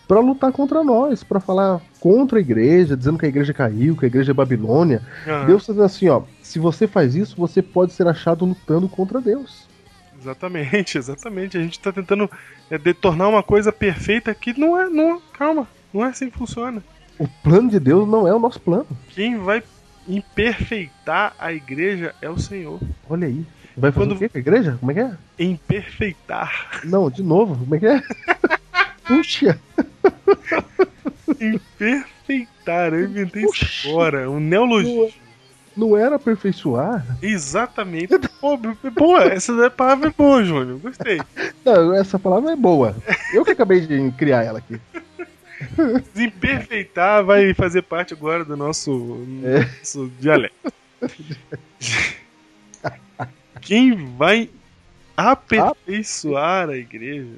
[0.08, 4.06] para lutar contra nós, para falar contra a igreja, dizendo que a igreja caiu, que
[4.06, 5.02] a igreja é Babilônia.
[5.26, 5.46] Aham.
[5.46, 9.22] Deus está dizendo assim, ó, se você faz isso, você pode ser achado lutando contra
[9.22, 9.66] Deus.
[10.22, 11.58] Exatamente, exatamente.
[11.58, 12.30] A gente tá tentando
[12.70, 16.84] é, tornar uma coisa perfeita que não é, não, calma, não é assim que funciona.
[17.18, 18.88] O plano de Deus não é o nosso plano.
[19.10, 19.62] Quem vai
[20.08, 22.80] imperfeitar a igreja é o Senhor.
[23.10, 23.46] Olha aí.
[23.78, 24.78] Vai fazer Quando- o quê com a igreja?
[24.80, 25.18] Como é que é?
[25.40, 26.82] Imperfeitar.
[26.84, 28.02] Não, de novo, como é que é?
[29.08, 29.60] Puxa!
[31.40, 32.94] Imperfeitar.
[32.94, 33.90] Eu inventei isso Oxi.
[33.90, 34.30] agora.
[34.30, 35.10] Um neologismo.
[35.76, 37.06] Não era aperfeiçoar?
[37.22, 38.18] Exatamente.
[38.40, 40.80] Pô, boa, essa palavra é boa, Júnior.
[40.80, 41.22] Gostei.
[41.64, 42.96] Não, essa palavra é boa.
[43.34, 44.80] Eu que acabei de criar ela aqui.
[46.16, 49.60] Imperfeitar vai fazer parte agora do nosso, É.
[49.80, 50.74] nosso dialeto.
[53.62, 54.50] Quem vai
[55.16, 57.38] aperfeiçoar a igreja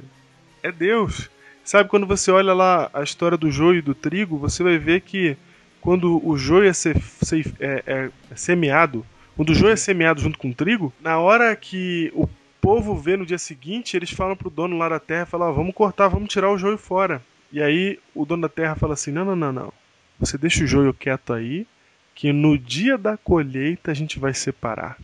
[0.62, 1.30] é Deus.
[1.64, 5.02] Sabe, quando você olha lá a história do joio e do trigo, você vai ver
[5.02, 5.38] que
[5.84, 7.84] quando o joio é, ser- ser- é-
[8.32, 9.06] é semeado,
[9.36, 12.26] quando o joio é semeado junto com o trigo, na hora que o
[12.62, 15.76] povo vê no dia seguinte, eles falam pro dono lá da terra, falam, ó, vamos
[15.76, 17.22] cortar, vamos tirar o joio fora.
[17.52, 19.74] E aí o dono da terra fala assim, não, não, não, não.
[20.20, 21.68] Você deixa o joio quieto aí,
[22.16, 24.98] que no dia da colheita a gente vai separar.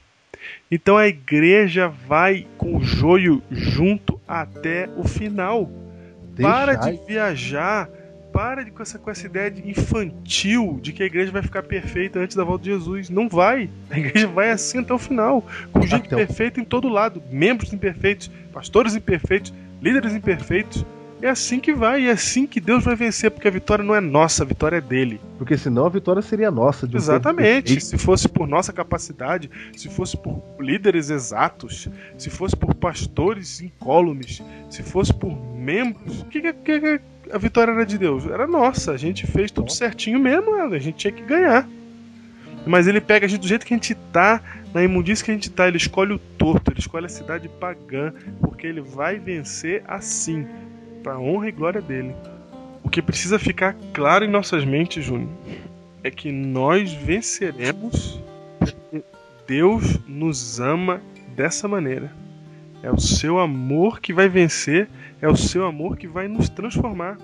[0.71, 5.69] Então a igreja vai com o joio junto até o final.
[6.49, 7.89] Para de viajar,
[8.31, 11.63] para de, com, essa, com essa ideia de infantil de que a igreja vai ficar
[11.63, 13.09] perfeita antes da volta de Jesus.
[13.09, 13.69] Não vai.
[13.89, 17.21] A igreja vai assim até o final, com gente Até o- perfeita em todo lado,
[17.31, 20.85] membros imperfeitos, pastores imperfeitos, líderes imperfeitos.
[21.21, 23.93] É assim que vai, e é assim que Deus vai vencer, porque a vitória não
[23.93, 25.19] é nossa, a vitória é dele.
[25.37, 26.87] Porque senão a vitória seria nossa.
[26.87, 27.81] de um Exatamente.
[27.81, 34.41] Se fosse por nossa capacidade, se fosse por líderes exatos, se fosse por pastores incólumes,
[34.69, 37.01] se fosse por membros, o que, que, que- que
[37.31, 38.25] a vitória era de Deus?
[38.25, 38.91] Era nossa.
[38.91, 41.67] A gente fez tudo certinho mesmo, a gente tinha que ganhar.
[42.65, 44.41] Mas ele pega a gente do jeito que a gente tá,
[44.73, 48.13] na imundícia que a gente tá, ele escolhe o torto, ele escolhe a cidade pagã,
[48.41, 50.45] porque ele vai vencer assim,
[51.01, 52.13] pra honra e glória dele.
[52.83, 55.29] O que precisa ficar claro em nossas mentes, Júnior,
[56.03, 58.19] é que nós venceremos
[58.59, 59.03] porque
[59.47, 61.01] Deus nos ama
[61.35, 62.11] dessa maneira.
[62.83, 64.89] É o seu amor que vai vencer,
[65.21, 67.17] é o seu amor que vai nos transformar.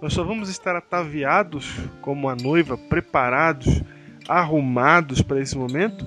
[0.00, 3.82] Nós só vamos estar ataviados como a noiva, preparados,
[4.28, 6.06] arrumados para esse momento,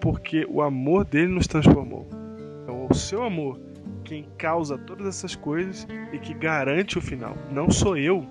[0.00, 2.08] porque o amor dele nos transformou.
[2.68, 3.58] É o seu amor
[4.04, 7.36] quem causa todas essas coisas e que garante o final.
[7.50, 8.26] Não sou eu,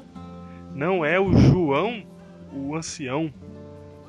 [0.74, 2.04] não é o João,
[2.54, 3.34] o ancião,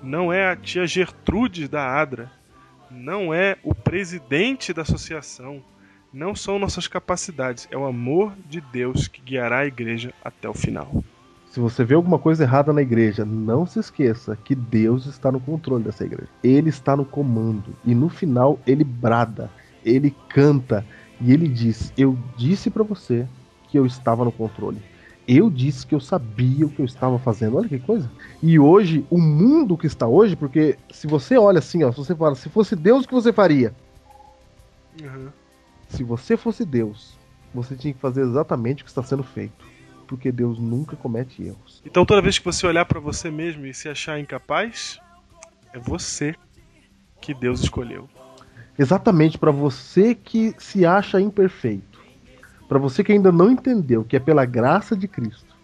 [0.02, 2.30] não é a tia Gertrudes da Adra,
[2.90, 5.62] não é o presidente da associação,
[6.12, 10.54] não são nossas capacidades, é o amor de Deus que guiará a igreja até o
[10.54, 11.02] final.
[11.50, 15.40] Se você vê alguma coisa errada na igreja, não se esqueça que Deus está no
[15.40, 16.28] controle dessa igreja.
[16.42, 17.76] Ele está no comando.
[17.84, 19.50] E no final ele brada,
[19.84, 20.84] ele canta
[21.20, 23.26] e ele diz: Eu disse para você
[23.68, 24.82] que eu estava no controle.
[25.28, 27.58] Eu disse que eu sabia o que eu estava fazendo.
[27.58, 28.10] Olha que coisa.
[28.42, 32.14] E hoje, o mundo que está hoje, porque se você olha assim, ó, se você
[32.14, 33.74] fala, se fosse Deus, o que você faria?
[35.92, 37.18] Se você fosse Deus,
[37.54, 39.64] você tinha que fazer exatamente o que está sendo feito.
[40.06, 41.82] Porque Deus nunca comete erros.
[41.84, 44.98] Então toda vez que você olhar para você mesmo e se achar incapaz,
[45.72, 46.34] é você
[47.20, 48.08] que Deus escolheu.
[48.78, 52.00] Exatamente para você que se acha imperfeito,
[52.66, 55.54] para você que ainda não entendeu que é pela graça de Cristo,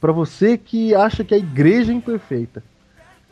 [0.00, 2.64] para você que acha que a igreja é imperfeita,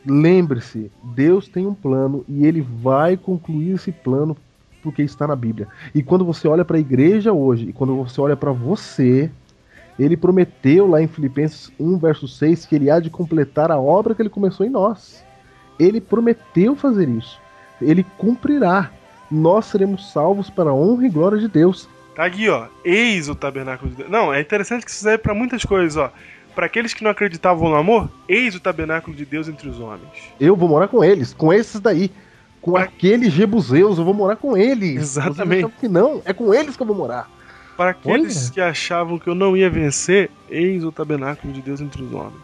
[0.05, 4.37] lembre-se, Deus tem um plano e ele vai concluir esse plano
[4.87, 5.67] porque está na Bíblia.
[5.93, 9.29] E quando você olha para a igreja hoje e quando você olha para você,
[9.99, 14.15] ele prometeu lá em Filipenses 1 verso 6 que ele há de completar a obra
[14.15, 15.25] que ele começou em nós.
[15.77, 17.37] Ele prometeu fazer isso.
[17.81, 18.91] Ele cumprirá.
[19.29, 21.89] nós seremos salvos para a honra e glória de Deus.
[22.15, 22.67] Tá aqui, ó.
[22.85, 24.09] Eis o tabernáculo de Deus.
[24.09, 26.11] Não, é interessante que isso serve pra muitas coisas, ó.
[26.55, 30.31] Pra aqueles que não acreditavam no amor, eis o tabernáculo de Deus entre os homens.
[30.39, 32.09] Eu vou morar com eles, com esses daí.
[32.61, 35.01] Com aqueles jebuseus, eu vou morar com eles.
[35.01, 35.65] Exatamente.
[35.65, 37.29] Acham que não, é com eles que eu vou morar.
[37.77, 38.53] Para aqueles Olha.
[38.53, 42.41] que achavam que eu não ia vencer, eis o tabernáculo de Deus entre os homens.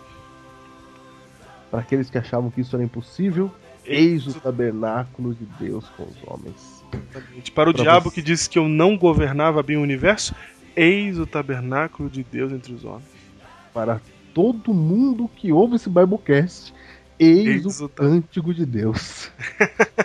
[1.72, 3.52] Para aqueles que achavam que isso era impossível,
[3.84, 6.84] eis o tabernáculo de Deus com os homens.
[7.12, 7.52] Exatamente.
[7.52, 8.16] Para o Pra diabo você.
[8.16, 10.36] que disse que eu não governava bem o universo,
[10.76, 13.10] eis o tabernáculo de Deus entre os homens.
[13.74, 14.00] Para
[14.36, 16.72] todo mundo que ouve esse Biblecast,
[17.20, 19.32] eis, Eis o o cântico de Deus.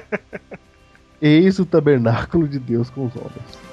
[1.20, 3.67] eis o tabernáculo de Deus com os homens.